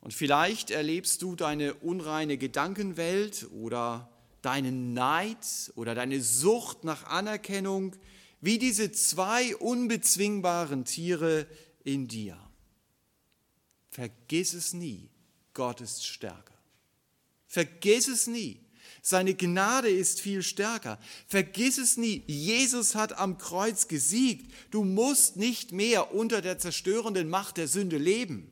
Und 0.00 0.14
vielleicht 0.14 0.70
erlebst 0.70 1.20
du 1.20 1.36
deine 1.36 1.74
unreine 1.74 2.38
Gedankenwelt 2.38 3.46
oder 3.52 4.10
deinen 4.40 4.94
Neid 4.94 5.70
oder 5.74 5.94
deine 5.94 6.22
Sucht 6.22 6.84
nach 6.84 7.04
Anerkennung 7.04 7.94
wie 8.40 8.58
diese 8.58 8.90
zwei 8.90 9.54
unbezwingbaren 9.56 10.86
Tiere 10.86 11.46
in 11.84 12.08
dir. 12.08 12.38
Vergiss 13.90 14.54
es 14.54 14.72
nie, 14.72 15.10
Gott 15.52 15.82
ist 15.82 16.06
stärker. 16.06 16.54
Vergiss 17.46 18.08
es 18.08 18.26
nie. 18.28 18.60
Seine 19.02 19.34
Gnade 19.34 19.88
ist 19.88 20.20
viel 20.20 20.42
stärker. 20.42 20.98
Vergiss 21.26 21.78
es 21.78 21.96
nie, 21.96 22.22
Jesus 22.26 22.94
hat 22.94 23.18
am 23.18 23.38
Kreuz 23.38 23.88
gesiegt. 23.88 24.52
Du 24.70 24.84
musst 24.84 25.36
nicht 25.36 25.72
mehr 25.72 26.14
unter 26.14 26.42
der 26.42 26.58
zerstörenden 26.58 27.28
Macht 27.28 27.56
der 27.56 27.68
Sünde 27.68 27.98
leben. 27.98 28.50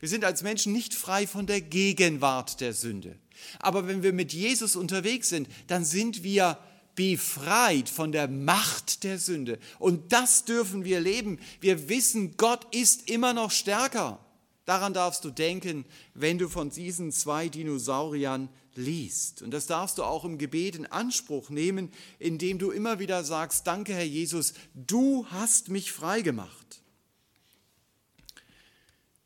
Wir 0.00 0.08
sind 0.08 0.24
als 0.24 0.42
Menschen 0.42 0.72
nicht 0.72 0.94
frei 0.94 1.26
von 1.26 1.46
der 1.46 1.60
Gegenwart 1.60 2.60
der 2.60 2.74
Sünde. 2.74 3.16
Aber 3.60 3.86
wenn 3.86 4.02
wir 4.02 4.12
mit 4.12 4.32
Jesus 4.32 4.76
unterwegs 4.76 5.28
sind, 5.28 5.48
dann 5.68 5.84
sind 5.84 6.22
wir 6.22 6.58
befreit 6.94 7.88
von 7.88 8.12
der 8.12 8.28
Macht 8.28 9.04
der 9.04 9.18
Sünde. 9.18 9.58
Und 9.78 10.12
das 10.12 10.44
dürfen 10.44 10.84
wir 10.84 11.00
leben. 11.00 11.38
Wir 11.60 11.88
wissen, 11.88 12.36
Gott 12.36 12.66
ist 12.74 13.08
immer 13.08 13.32
noch 13.32 13.50
stärker. 13.50 14.18
Daran 14.64 14.92
darfst 14.92 15.24
du 15.24 15.30
denken, 15.30 15.84
wenn 16.14 16.38
du 16.38 16.48
von 16.48 16.70
diesen 16.70 17.10
zwei 17.12 17.48
Dinosauriern 17.48 18.48
liest. 18.74 19.42
Und 19.42 19.50
das 19.50 19.66
darfst 19.66 19.98
du 19.98 20.04
auch 20.04 20.24
im 20.24 20.38
Gebet 20.38 20.76
in 20.76 20.86
Anspruch 20.86 21.50
nehmen, 21.50 21.90
indem 22.18 22.58
du 22.58 22.70
immer 22.70 22.98
wieder 22.98 23.24
sagst, 23.24 23.66
danke 23.66 23.94
Herr 23.94 24.04
Jesus, 24.04 24.54
du 24.74 25.26
hast 25.30 25.68
mich 25.68 25.92
frei 25.92 26.22
gemacht. 26.22 26.82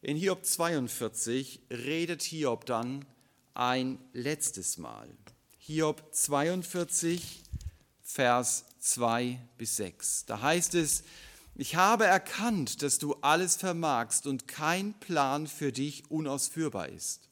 In 0.03 0.17
Hiob 0.17 0.45
42 0.45 1.61
redet 1.71 2.23
Hiob 2.23 2.67
dann 2.67 3.05
ein 3.55 3.99
letztes 4.13 4.79
Mal. 4.79 5.09
Hiob 5.59 6.15
42, 6.15 7.43
Vers 8.03 8.67
2 8.79 9.41
bis 9.59 9.77
6. 9.77 10.27
Da 10.27 10.41
heißt 10.41 10.75
es, 10.77 11.03
ich 11.57 11.75
habe 11.75 12.05
erkannt, 12.05 12.83
dass 12.83 12.99
du 12.99 13.15
alles 13.23 13.57
vermagst 13.57 14.27
und 14.27 14.47
kein 14.47 14.93
Plan 15.01 15.47
für 15.47 15.73
dich 15.73 16.11
unausführbar 16.11 16.91
ist. 16.91 17.26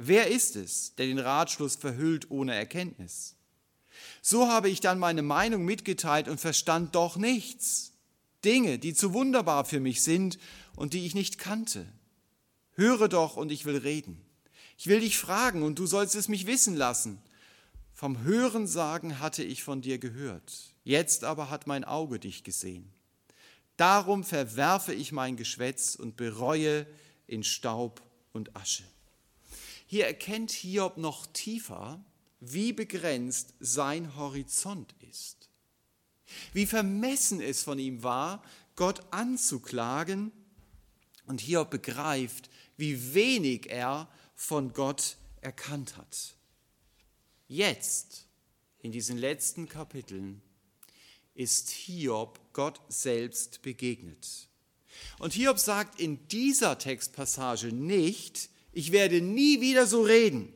Wer 0.00 0.28
ist 0.28 0.54
es, 0.54 0.94
der 0.94 1.06
den 1.06 1.18
Ratschluss 1.18 1.74
verhüllt 1.74 2.30
ohne 2.30 2.54
Erkenntnis? 2.54 3.34
So 4.22 4.46
habe 4.46 4.70
ich 4.70 4.78
dann 4.78 5.00
meine 5.00 5.22
Meinung 5.22 5.64
mitgeteilt 5.64 6.28
und 6.28 6.40
verstand 6.40 6.94
doch 6.94 7.16
nichts. 7.16 7.92
Dinge, 8.44 8.78
die 8.78 8.94
zu 8.94 9.12
wunderbar 9.12 9.64
für 9.64 9.80
mich 9.80 10.02
sind 10.02 10.38
und 10.76 10.94
die 10.94 11.04
ich 11.04 11.14
nicht 11.16 11.38
kannte. 11.38 11.84
Höre 12.74 13.08
doch 13.08 13.36
und 13.36 13.50
ich 13.50 13.64
will 13.64 13.76
reden. 13.76 14.24
Ich 14.76 14.86
will 14.86 15.00
dich 15.00 15.18
fragen 15.18 15.64
und 15.64 15.80
du 15.80 15.86
sollst 15.86 16.14
es 16.14 16.28
mich 16.28 16.46
wissen 16.46 16.76
lassen. 16.76 17.20
Vom 17.92 18.22
Hörensagen 18.22 19.18
hatte 19.18 19.42
ich 19.42 19.64
von 19.64 19.82
dir 19.82 19.98
gehört. 19.98 20.72
Jetzt 20.84 21.24
aber 21.24 21.50
hat 21.50 21.66
mein 21.66 21.82
Auge 21.82 22.20
dich 22.20 22.44
gesehen. 22.44 22.92
Darum 23.76 24.22
verwerfe 24.22 24.94
ich 24.94 25.10
mein 25.10 25.36
Geschwätz 25.36 25.96
und 25.96 26.16
bereue 26.16 26.86
in 27.26 27.42
Staub 27.42 28.00
und 28.32 28.54
Asche. 28.54 28.84
Hier 29.90 30.06
erkennt 30.06 30.50
Hiob 30.50 30.98
noch 30.98 31.26
tiefer, 31.28 32.04
wie 32.40 32.74
begrenzt 32.74 33.54
sein 33.58 34.16
Horizont 34.16 34.94
ist. 35.10 35.48
Wie 36.52 36.66
vermessen 36.66 37.40
es 37.40 37.62
von 37.62 37.78
ihm 37.78 38.02
war, 38.02 38.44
Gott 38.76 39.00
anzuklagen. 39.12 40.30
Und 41.24 41.40
Hiob 41.40 41.70
begreift, 41.70 42.50
wie 42.76 43.14
wenig 43.14 43.70
er 43.70 44.08
von 44.34 44.74
Gott 44.74 45.16
erkannt 45.40 45.96
hat. 45.96 46.34
Jetzt, 47.46 48.26
in 48.80 48.92
diesen 48.92 49.16
letzten 49.16 49.70
Kapiteln, 49.70 50.42
ist 51.32 51.70
Hiob 51.70 52.38
Gott 52.52 52.78
selbst 52.90 53.62
begegnet. 53.62 54.48
Und 55.18 55.32
Hiob 55.32 55.58
sagt 55.58 55.98
in 55.98 56.28
dieser 56.28 56.78
Textpassage 56.78 57.72
nicht, 57.72 58.50
ich 58.78 58.92
werde 58.92 59.20
nie 59.20 59.60
wieder 59.60 59.88
so 59.88 60.02
reden. 60.02 60.52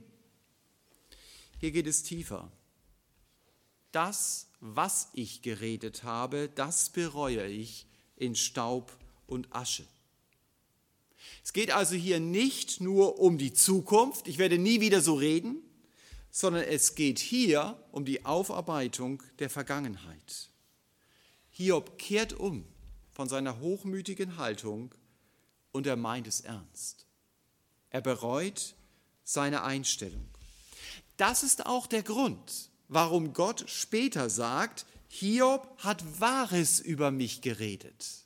Hier 1.58 1.72
geht 1.72 1.88
es 1.88 2.04
tiefer. 2.04 2.52
Das, 3.90 4.46
was 4.60 5.08
ich 5.12 5.42
geredet 5.42 6.04
habe, 6.04 6.48
das 6.54 6.90
bereue 6.90 7.44
ich 7.48 7.84
in 8.14 8.36
Staub 8.36 8.96
und 9.26 9.52
Asche. 9.52 9.84
Es 11.42 11.52
geht 11.52 11.72
also 11.72 11.96
hier 11.96 12.20
nicht 12.20 12.80
nur 12.80 13.18
um 13.18 13.38
die 13.38 13.54
Zukunft, 13.54 14.28
ich 14.28 14.38
werde 14.38 14.56
nie 14.56 14.80
wieder 14.80 15.00
so 15.00 15.14
reden, 15.14 15.56
sondern 16.30 16.62
es 16.62 16.94
geht 16.94 17.18
hier 17.18 17.76
um 17.90 18.04
die 18.04 18.24
Aufarbeitung 18.24 19.20
der 19.40 19.50
Vergangenheit. 19.50 20.48
Hiob 21.50 21.98
kehrt 21.98 22.34
um 22.34 22.66
von 23.10 23.28
seiner 23.28 23.58
hochmütigen 23.58 24.36
Haltung 24.36 24.94
und 25.72 25.88
er 25.88 25.96
meint 25.96 26.28
es 26.28 26.40
ernst. 26.40 27.08
Er 27.92 28.00
bereut 28.00 28.74
seine 29.22 29.62
Einstellung. 29.62 30.26
Das 31.18 31.42
ist 31.42 31.66
auch 31.66 31.86
der 31.86 32.02
Grund, 32.02 32.70
warum 32.88 33.34
Gott 33.34 33.64
später 33.68 34.30
sagt, 34.30 34.86
Hiob 35.08 35.68
hat 35.78 36.02
Wahres 36.20 36.80
über 36.80 37.10
mich 37.10 37.42
geredet. 37.42 38.24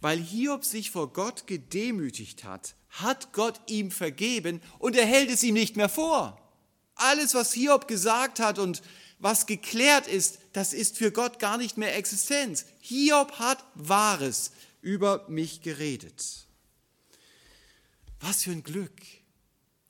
Weil 0.00 0.18
Hiob 0.18 0.64
sich 0.64 0.90
vor 0.90 1.12
Gott 1.12 1.46
gedemütigt 1.46 2.42
hat, 2.42 2.74
hat 2.90 3.32
Gott 3.32 3.60
ihm 3.68 3.92
vergeben 3.92 4.60
und 4.80 4.96
er 4.96 5.06
hält 5.06 5.30
es 5.30 5.44
ihm 5.44 5.54
nicht 5.54 5.76
mehr 5.76 5.88
vor. 5.88 6.36
Alles, 6.96 7.32
was 7.34 7.52
Hiob 7.52 7.86
gesagt 7.86 8.40
hat 8.40 8.58
und 8.58 8.82
was 9.20 9.46
geklärt 9.46 10.08
ist, 10.08 10.40
das 10.52 10.72
ist 10.72 10.98
für 10.98 11.12
Gott 11.12 11.38
gar 11.38 11.58
nicht 11.58 11.76
mehr 11.76 11.96
Existenz. 11.96 12.66
Hiob 12.80 13.38
hat 13.38 13.64
Wahres 13.74 14.50
über 14.80 15.24
mich 15.28 15.62
geredet. 15.62 16.47
Was 18.20 18.42
für 18.42 18.50
ein 18.50 18.62
Glück. 18.62 18.92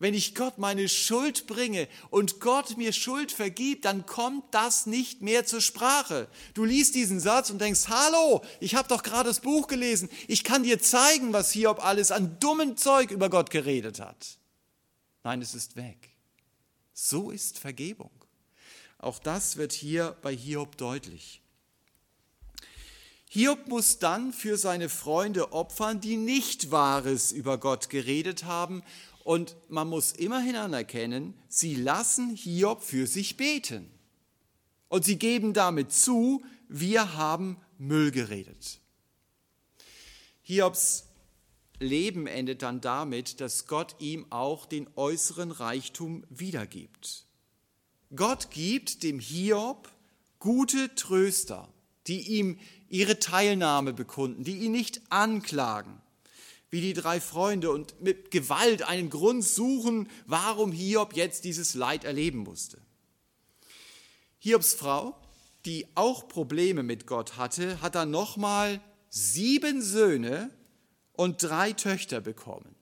Wenn 0.00 0.14
ich 0.14 0.36
Gott 0.36 0.58
meine 0.58 0.88
Schuld 0.88 1.48
bringe 1.48 1.88
und 2.10 2.38
Gott 2.38 2.76
mir 2.76 2.92
Schuld 2.92 3.32
vergibt, 3.32 3.84
dann 3.84 4.06
kommt 4.06 4.44
das 4.54 4.86
nicht 4.86 5.22
mehr 5.22 5.44
zur 5.44 5.60
Sprache. 5.60 6.28
Du 6.54 6.64
liest 6.64 6.94
diesen 6.94 7.18
Satz 7.18 7.50
und 7.50 7.60
denkst, 7.60 7.88
hallo, 7.88 8.42
ich 8.60 8.76
habe 8.76 8.88
doch 8.88 9.02
gerade 9.02 9.28
das 9.28 9.40
Buch 9.40 9.66
gelesen. 9.66 10.08
Ich 10.28 10.44
kann 10.44 10.62
dir 10.62 10.80
zeigen, 10.80 11.32
was 11.32 11.50
Hiob 11.50 11.84
alles 11.84 12.12
an 12.12 12.38
dummem 12.38 12.76
Zeug 12.76 13.10
über 13.10 13.28
Gott 13.28 13.50
geredet 13.50 13.98
hat. 13.98 14.38
Nein, 15.24 15.42
es 15.42 15.54
ist 15.54 15.74
weg. 15.74 16.10
So 16.92 17.32
ist 17.32 17.58
Vergebung. 17.58 18.12
Auch 18.98 19.18
das 19.18 19.56
wird 19.56 19.72
hier 19.72 20.16
bei 20.22 20.34
Hiob 20.34 20.76
deutlich. 20.76 21.42
Hiob 23.30 23.68
muss 23.68 23.98
dann 23.98 24.32
für 24.32 24.56
seine 24.56 24.88
Freunde 24.88 25.52
opfern, 25.52 26.00
die 26.00 26.16
nicht 26.16 26.70
Wahres 26.70 27.30
über 27.30 27.58
Gott 27.58 27.90
geredet 27.90 28.44
haben. 28.44 28.82
Und 29.22 29.56
man 29.68 29.88
muss 29.88 30.12
immerhin 30.12 30.56
anerkennen, 30.56 31.34
sie 31.48 31.74
lassen 31.74 32.34
Hiob 32.34 32.82
für 32.82 33.06
sich 33.06 33.36
beten. 33.36 33.90
Und 34.88 35.04
sie 35.04 35.18
geben 35.18 35.52
damit 35.52 35.92
zu, 35.92 36.42
wir 36.68 37.14
haben 37.14 37.58
Müll 37.76 38.10
geredet. 38.10 38.80
Hiobs 40.42 41.04
Leben 41.78 42.26
endet 42.26 42.62
dann 42.62 42.80
damit, 42.80 43.40
dass 43.40 43.66
Gott 43.66 43.96
ihm 44.00 44.26
auch 44.30 44.66
den 44.66 44.88
äußeren 44.96 45.50
Reichtum 45.50 46.24
wiedergibt. 46.30 47.26
Gott 48.16 48.50
gibt 48.50 49.02
dem 49.02 49.20
Hiob 49.20 49.92
gute 50.38 50.94
Tröster, 50.94 51.68
die 52.06 52.38
ihm 52.38 52.58
ihre 52.88 53.18
Teilnahme 53.18 53.92
bekunden, 53.92 54.44
die 54.44 54.58
ihn 54.58 54.72
nicht 54.72 55.00
anklagen, 55.10 56.00
wie 56.70 56.80
die 56.80 56.92
drei 56.92 57.20
Freunde 57.20 57.70
und 57.70 58.00
mit 58.00 58.30
Gewalt 58.30 58.82
einen 58.82 59.10
Grund 59.10 59.44
suchen, 59.44 60.08
warum 60.26 60.72
Hiob 60.72 61.14
jetzt 61.14 61.44
dieses 61.44 61.74
Leid 61.74 62.04
erleben 62.04 62.38
musste. 62.38 62.78
Hiobs 64.38 64.74
Frau, 64.74 65.16
die 65.64 65.86
auch 65.94 66.28
Probleme 66.28 66.82
mit 66.82 67.06
Gott 67.06 67.36
hatte, 67.36 67.80
hat 67.80 67.94
dann 67.94 68.10
nochmal 68.10 68.80
sieben 69.10 69.82
Söhne 69.82 70.50
und 71.12 71.42
drei 71.42 71.72
Töchter 71.72 72.20
bekommen. 72.20 72.74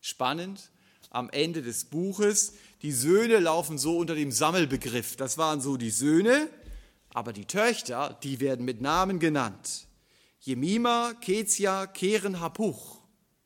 Spannend, 0.00 0.70
am 1.14 1.30
Ende 1.30 1.62
des 1.62 1.84
Buches. 1.86 2.54
Die 2.82 2.92
Söhne 2.92 3.38
laufen 3.38 3.78
so 3.78 3.96
unter 3.96 4.14
dem 4.14 4.32
Sammelbegriff. 4.32 5.16
Das 5.16 5.38
waren 5.38 5.60
so 5.60 5.76
die 5.76 5.90
Söhne, 5.90 6.48
aber 7.14 7.32
die 7.32 7.46
Töchter, 7.46 8.18
die 8.22 8.40
werden 8.40 8.66
mit 8.66 8.82
Namen 8.82 9.20
genannt. 9.20 9.86
Jemima, 10.40 11.14
Kezia, 11.22 11.86
Keren, 11.86 12.40
Hapuch. 12.40 12.98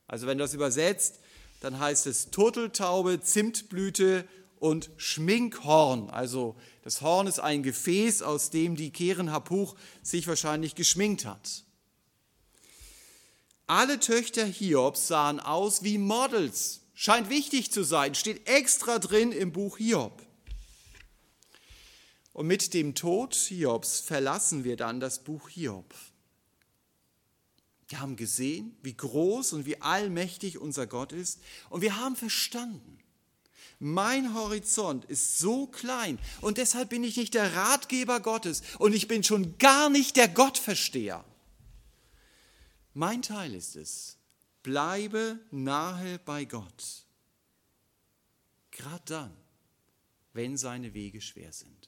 Also 0.09 0.27
wenn 0.27 0.39
du 0.39 0.45
das 0.45 0.55
übersetzt, 0.55 1.21
dann 1.61 1.79
heißt 1.79 2.07
es 2.07 2.31
Turteltaube, 2.31 3.21
Zimtblüte 3.21 4.27
und 4.59 4.91
Schminkhorn. 4.97 6.09
Also 6.09 6.57
das 6.83 7.03
Horn 7.03 7.27
ist 7.27 7.41
ein 7.41 7.63
Gefäß, 7.63 8.23
aus 8.23 8.51
dem 8.51 8.75
die 8.75 8.91
Keren 8.91 9.31
Hapuch 9.31 9.77
sich 10.03 10.27
wahrscheinlich 10.27 10.75
geschminkt 10.75 11.27
hat. 11.27 11.65
Alle 13.67 14.01
Töchter 14.01 14.47
Hiobs 14.47 15.09
sahen 15.09 15.41
aus 15.41 15.83
wie 15.83 15.99
Models 15.99 16.81
scheint 16.95 17.29
wichtig 17.29 17.71
zu 17.71 17.85
sein, 17.85 18.15
steht 18.15 18.49
extra 18.49 18.99
drin 18.99 19.31
im 19.31 19.53
Buch 19.53 19.77
Hiob. 19.77 20.28
Und 22.39 22.47
mit 22.47 22.73
dem 22.73 22.95
Tod 22.95 23.35
Hiobs 23.35 23.99
verlassen 23.99 24.63
wir 24.63 24.77
dann 24.77 25.01
das 25.01 25.25
Buch 25.25 25.49
Hiob. 25.49 25.93
Wir 27.89 27.99
haben 27.99 28.15
gesehen, 28.15 28.77
wie 28.81 28.97
groß 28.97 29.55
und 29.55 29.67
wie 29.67 29.83
allmächtig 29.83 30.57
unser 30.57 30.87
Gott 30.87 31.11
ist 31.11 31.41
und 31.69 31.81
wir 31.81 31.97
haben 31.97 32.15
verstanden, 32.15 33.01
mein 33.81 34.35
Horizont 34.35 35.05
ist 35.07 35.41
so 35.41 35.67
klein 35.67 36.21
und 36.41 36.59
deshalb 36.59 36.91
bin 36.91 37.03
ich 37.03 37.17
nicht 37.17 37.35
der 37.35 37.57
Ratgeber 37.57 38.21
Gottes 38.21 38.63
und 38.79 38.93
ich 38.93 39.09
bin 39.09 39.25
schon 39.25 39.59
gar 39.59 39.91
nicht 39.91 40.15
der 40.15 40.29
Gottversteher. 40.29 41.25
Mein 42.95 43.23
Teil 43.23 43.53
ist 43.53 43.75
es, 43.75 44.17
Bleibe 44.63 45.41
nahe 45.51 46.21
bei 46.21 46.45
Gott. 46.45 47.05
Gerade 48.71 49.03
dann, 49.07 49.37
wenn 50.35 50.57
seine 50.57 50.95
Wege 50.95 51.21
schwer 51.21 51.53
sind. 51.53 51.88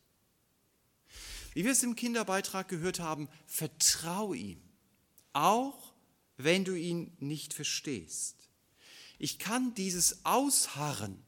Wie 1.52 1.64
wir 1.64 1.72
es 1.72 1.82
im 1.82 1.96
Kinderbeitrag 1.96 2.68
gehört 2.68 3.00
haben, 3.00 3.28
vertraue 3.46 4.36
ihm, 4.36 4.60
auch 5.32 5.92
wenn 6.36 6.64
du 6.64 6.74
ihn 6.74 7.12
nicht 7.18 7.54
verstehst. 7.54 8.36
Ich 9.18 9.38
kann 9.38 9.74
dieses 9.74 10.24
Ausharren 10.24 11.22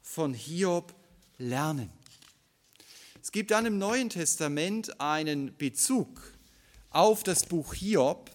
von 0.00 0.34
Hiob 0.34 0.94
lernen. 1.38 1.90
Es 3.22 3.32
gibt 3.32 3.50
dann 3.50 3.66
im 3.66 3.78
Neuen 3.78 4.08
Testament 4.08 5.00
einen 5.00 5.56
Bezug 5.56 6.32
auf 6.90 7.22
das 7.22 7.44
Buch 7.44 7.74
Hiob, 7.74 8.30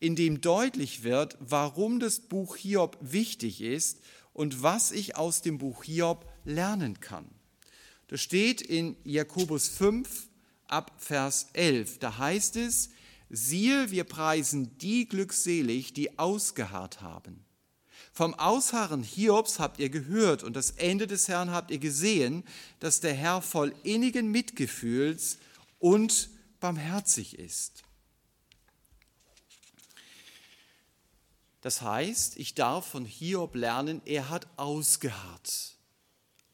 in 0.00 0.16
dem 0.16 0.40
deutlich 0.40 1.04
wird, 1.04 1.36
warum 1.38 2.00
das 2.00 2.18
Buch 2.18 2.56
Hiob 2.56 2.98
wichtig 3.00 3.60
ist 3.60 4.00
und 4.32 4.62
was 4.62 4.90
ich 4.90 5.16
aus 5.16 5.42
dem 5.42 5.58
Buch 5.58 5.84
Hiob 5.84 6.28
lernen 6.44 6.98
kann. 6.98 7.26
Das 8.08 8.20
steht 8.20 8.60
in 8.60 8.96
Jakobus 9.04 9.68
5 9.68 10.28
ab 10.72 10.92
Vers 10.96 11.48
11. 11.52 11.98
Da 11.98 12.18
heißt 12.18 12.56
es, 12.56 12.90
siehe, 13.28 13.90
wir 13.90 14.04
preisen 14.04 14.76
die 14.78 15.08
glückselig, 15.08 15.92
die 15.92 16.18
ausgeharrt 16.18 17.00
haben. 17.00 17.44
Vom 18.14 18.34
Ausharren 18.34 19.02
Hiobs 19.02 19.58
habt 19.58 19.78
ihr 19.78 19.88
gehört 19.88 20.42
und 20.42 20.54
das 20.54 20.72
Ende 20.72 21.06
des 21.06 21.28
Herrn 21.28 21.50
habt 21.50 21.70
ihr 21.70 21.78
gesehen, 21.78 22.44
dass 22.78 23.00
der 23.00 23.14
Herr 23.14 23.40
voll 23.40 23.74
innigen 23.84 24.30
Mitgefühls 24.30 25.38
und 25.78 26.28
barmherzig 26.60 27.38
ist. 27.38 27.84
Das 31.62 31.80
heißt, 31.80 32.36
ich 32.36 32.54
darf 32.54 32.86
von 32.86 33.06
Hiob 33.06 33.54
lernen, 33.54 34.02
er 34.04 34.28
hat 34.28 34.46
ausgeharrt. 34.58 35.76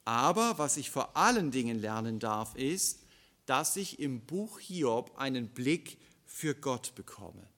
Aber 0.04 0.58
was 0.58 0.76
ich 0.76 0.90
vor 0.90 1.16
allen 1.16 1.50
Dingen 1.50 1.80
lernen 1.80 2.20
darf, 2.20 2.54
ist, 2.54 3.00
dass 3.48 3.76
ich 3.76 3.98
im 3.98 4.20
Buch 4.20 4.60
Hiob 4.60 5.16
einen 5.16 5.48
Blick 5.48 5.96
für 6.26 6.54
Gott 6.54 6.94
bekomme. 6.94 7.48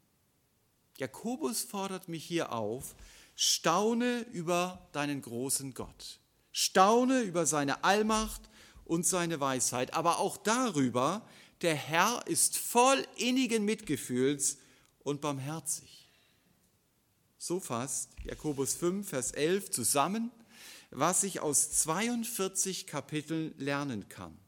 Jakobus 0.99 1.63
fordert 1.63 2.09
mich 2.09 2.25
hier 2.25 2.53
auf, 2.53 2.95
staune 3.35 4.21
über 4.33 4.89
deinen 4.93 5.21
großen 5.21 5.75
Gott. 5.75 6.21
Staune 6.53 7.23
über 7.23 7.45
seine 7.45 7.83
Allmacht 7.83 8.43
und 8.85 9.05
seine 9.05 9.41
Weisheit, 9.41 9.95
aber 9.95 10.21
auch 10.21 10.37
darüber, 10.37 11.27
der 11.61 11.75
Herr 11.75 12.25
ist 12.27 12.57
voll 12.57 13.05
innigen 13.17 13.65
Mitgefühls 13.65 14.59
und 15.01 15.21
barmherzig. 15.21 16.09
So 17.37 17.59
fasst 17.59 18.11
Jakobus 18.23 18.75
5, 18.75 19.09
Vers 19.09 19.33
11 19.33 19.73
zusammen, 19.73 20.31
was 20.93 21.25
ich 21.25 21.41
aus 21.41 21.73
42 21.73 22.87
Kapiteln 22.87 23.55
lernen 23.59 24.09
kann. 24.09 24.40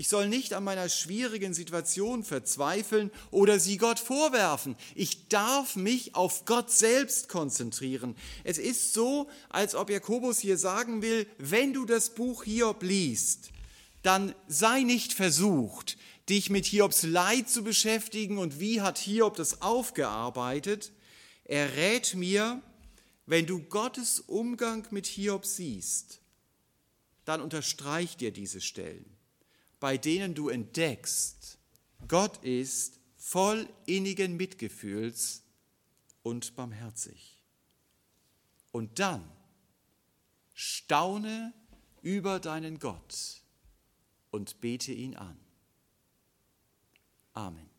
Ich 0.00 0.08
soll 0.08 0.30
nicht 0.30 0.54
an 0.54 0.64
meiner 0.64 0.88
schwierigen 0.88 1.52
Situation 1.52 2.24
verzweifeln 2.24 3.10
oder 3.30 3.60
sie 3.60 3.76
Gott 3.76 3.98
vorwerfen. 3.98 4.74
Ich 4.94 5.28
darf 5.28 5.76
mich 5.76 6.14
auf 6.14 6.46
Gott 6.46 6.70
selbst 6.70 7.28
konzentrieren. 7.28 8.16
Es 8.42 8.56
ist 8.56 8.94
so, 8.94 9.28
als 9.50 9.74
ob 9.74 9.90
Jakobus 9.90 10.38
hier 10.38 10.56
sagen 10.56 11.02
will, 11.02 11.26
wenn 11.36 11.74
du 11.74 11.84
das 11.84 12.14
Buch 12.14 12.44
Hiob 12.44 12.82
liest, 12.82 13.50
dann 14.02 14.34
sei 14.48 14.84
nicht 14.84 15.12
versucht, 15.12 15.98
dich 16.30 16.48
mit 16.48 16.64
Hiobs 16.64 17.02
Leid 17.02 17.50
zu 17.50 17.62
beschäftigen 17.62 18.38
und 18.38 18.58
wie 18.58 18.80
hat 18.80 18.96
Hiob 18.96 19.36
das 19.36 19.60
aufgearbeitet. 19.60 20.92
Er 21.44 21.76
rät 21.76 22.14
mir, 22.14 22.62
wenn 23.26 23.44
du 23.44 23.60
Gottes 23.64 24.20
Umgang 24.20 24.86
mit 24.92 25.06
Hiob 25.06 25.44
siehst, 25.44 26.22
dann 27.26 27.42
unterstreich 27.42 28.16
dir 28.16 28.30
diese 28.30 28.62
Stellen, 28.62 29.19
bei 29.80 29.96
denen 29.96 30.34
du 30.34 30.50
entdeckst, 30.50 31.58
Gott 32.06 32.42
ist 32.44 33.00
voll 33.16 33.68
innigen 33.86 34.36
Mitgefühls 34.36 35.42
und 36.22 36.54
barmherzig. 36.54 37.42
Und 38.72 38.98
dann 38.98 39.24
staune 40.54 41.52
über 42.02 42.38
deinen 42.38 42.78
Gott 42.78 43.42
und 44.30 44.60
bete 44.60 44.92
ihn 44.92 45.16
an. 45.16 45.38
Amen. 47.32 47.69